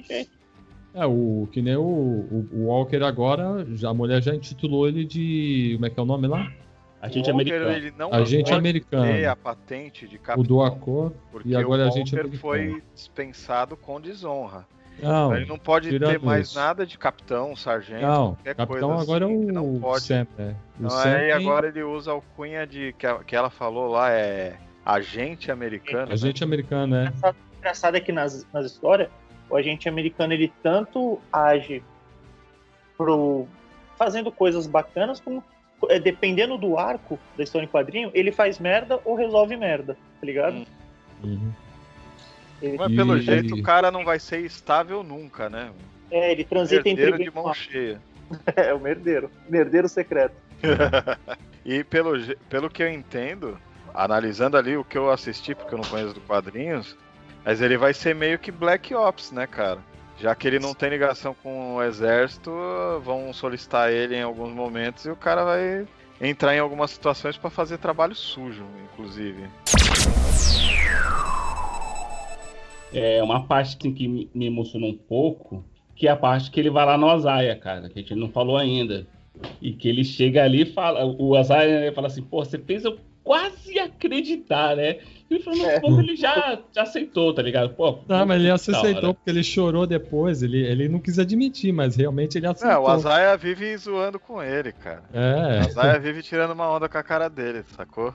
[0.06, 0.30] Tem jeito.
[0.92, 5.04] É, o que nem o, o, o Walker agora, já, a mulher já intitulou ele
[5.04, 5.72] de.
[5.74, 6.50] Como é que é o nome lá?
[7.00, 7.70] Agente O Walker, americano.
[7.76, 9.30] Ele não Agente americano.
[9.30, 10.42] a patente de capitão.
[10.42, 12.40] Mudou a cor Porque e agora o é agente Walker americano.
[12.40, 14.66] foi dispensado com desonra.
[15.00, 16.58] Não, Ele não pode ter mais isso.
[16.58, 20.02] nada de capitão, sargento, Não, qualquer capitão coisa agora assim, é que não o pode.
[20.02, 20.56] Sam, né?
[20.78, 23.88] O Não, Sam aí agora ele usa a alcunha de que, a- que ela falou
[23.88, 26.08] lá, é agente americano.
[26.08, 26.12] né?
[26.12, 27.12] Agente americano, né?
[27.24, 29.08] O engraçado é que nas, nas histórias,
[29.50, 31.82] o agente americano ele tanto age
[32.96, 33.46] pro,
[33.98, 35.42] fazendo coisas bacanas, como
[35.88, 40.26] é, dependendo do arco da história em quadrinho, ele faz merda ou resolve merda, tá
[40.26, 40.54] ligado?
[40.56, 40.66] Hum.
[41.24, 41.52] Uhum.
[42.62, 45.70] Ele, Mas pelo E- jeito o cara não vai ser estável nunca, né?
[46.10, 47.54] é, ele transita entre Herdeiro bem de mão mal.
[47.54, 48.00] cheia.
[48.54, 49.28] É, o merdeiro.
[49.48, 50.34] Merdeiro secreto.
[51.64, 52.12] E pelo,
[52.48, 53.58] pelo que eu entendo,
[53.92, 56.96] analisando ali o que eu assisti, porque eu não conheço do quadrinhos,
[57.44, 59.78] mas ele vai ser meio que Black Ops, né, cara?
[60.18, 62.50] Já que ele não tem ligação com o exército,
[63.02, 65.86] vão solicitar ele em alguns momentos e o cara vai
[66.20, 69.48] entrar em algumas situações pra fazer trabalho sujo, inclusive.
[72.92, 75.64] É uma parte assim, que me- emocionou um pouco,
[75.94, 78.28] que é a parte que ele vai lá no Azaia, cara, que a gente não
[78.28, 79.06] falou ainda.
[79.62, 82.84] E que ele chega ali e fala, o Azaia né, fala assim, pô, você fez
[82.84, 84.98] eu quase acreditar, né?
[85.30, 85.80] E no É.
[85.80, 87.72] fundo ele já, já aceitou, tá ligado?
[87.74, 89.14] Pô, Não, mas ele da aceitou hora.
[89.14, 90.42] porque ele chorou depois.
[90.42, 92.70] Ele, ele não quis admitir, mas realmente ele aceitou.
[92.70, 95.02] É, o Azaia vive zoando com ele, cara.
[95.14, 95.58] O É.
[95.60, 98.12] Azaia vive tirando uma onda com a cara dele, sacou?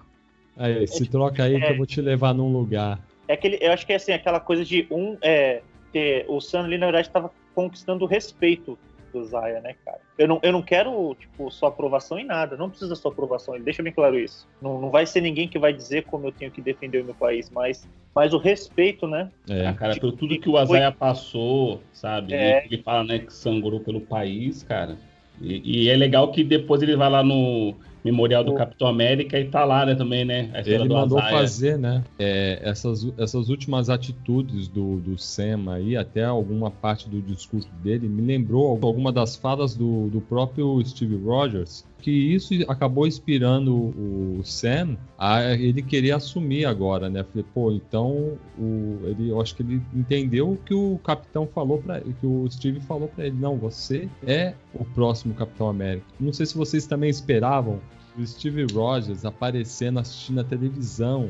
[0.57, 2.99] Aí, se troca aí que eu vou te levar num lugar.
[3.27, 5.17] É aquele, eu acho que é assim, aquela coisa de um.
[5.21, 5.61] É,
[5.93, 8.77] ter, o Sam ali, na verdade, estava conquistando o respeito
[9.19, 9.99] do Zaya, né, cara?
[10.17, 12.57] Eu não, eu não quero, tipo, sua aprovação em nada.
[12.57, 13.55] Não precisa da sua aprovação.
[13.55, 14.47] Ele deixa bem claro isso.
[14.61, 17.15] Não, não vai ser ninguém que vai dizer como eu tenho que defender o meu
[17.15, 19.31] país, mas, mas o respeito, né?
[19.49, 19.67] É.
[19.67, 22.33] Ah, cara, pelo tudo que o Azaia passou, sabe?
[22.33, 22.65] É.
[22.65, 24.97] Ele fala, né, que sangrou pelo país, cara.
[25.41, 27.75] E, e é legal que depois ele vai lá no
[28.05, 30.51] Memorial do O- Capitão América e tá lá, né, também, né?
[30.63, 31.37] Ele do mandou Azaia.
[31.39, 32.03] fazer, né?
[32.19, 38.07] é, essas, essas últimas atitudes do, do Sam aí, até alguma parte do discurso dele,
[38.07, 44.41] me lembrou alguma das falas do, do próprio Steve Rogers, que isso acabou inspirando o
[44.43, 47.23] Sam a ele querer assumir agora, né?
[47.23, 51.79] Falei, pô, então o, ele, eu acho que ele entendeu o que o capitão falou
[51.79, 53.35] para que o Steve falou para ele.
[53.39, 56.05] Não, você é o próximo Capitão América.
[56.19, 57.79] Não sei se vocês também esperavam
[58.17, 61.29] o Steve Rogers aparecendo assistindo a televisão,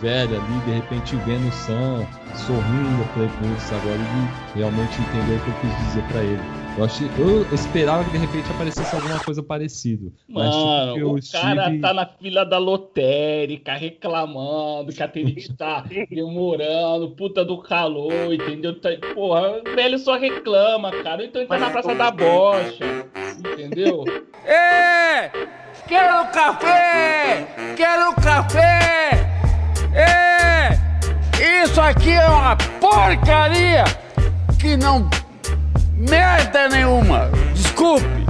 [0.00, 2.06] velho ali, de repente vendo o Sam,
[2.46, 6.40] sorrindo, eu falei, putz, agora ele realmente entendeu o que eu quis dizer pra ele.
[6.78, 10.10] Eu, achei, eu esperava que de repente aparecesse alguma coisa parecida.
[10.26, 15.04] Mas Mano, tipo, o que cara Steve- tá na fila da lotérica reclamando que a
[15.06, 18.80] atendente tá demorando, puta do calor, entendeu?
[18.80, 21.24] Tá- Porra, o velho só reclama, cara.
[21.26, 23.06] Então ele tá na Praça da Bocha,
[23.38, 24.04] entendeu?
[24.44, 25.30] É!
[25.92, 27.46] Quero café!
[27.76, 29.10] Quero café!
[29.92, 30.70] É!
[31.62, 33.84] Isso aqui é uma porcaria
[34.58, 35.10] que não
[35.98, 37.30] merda nenhuma.
[37.52, 38.21] Desculpe.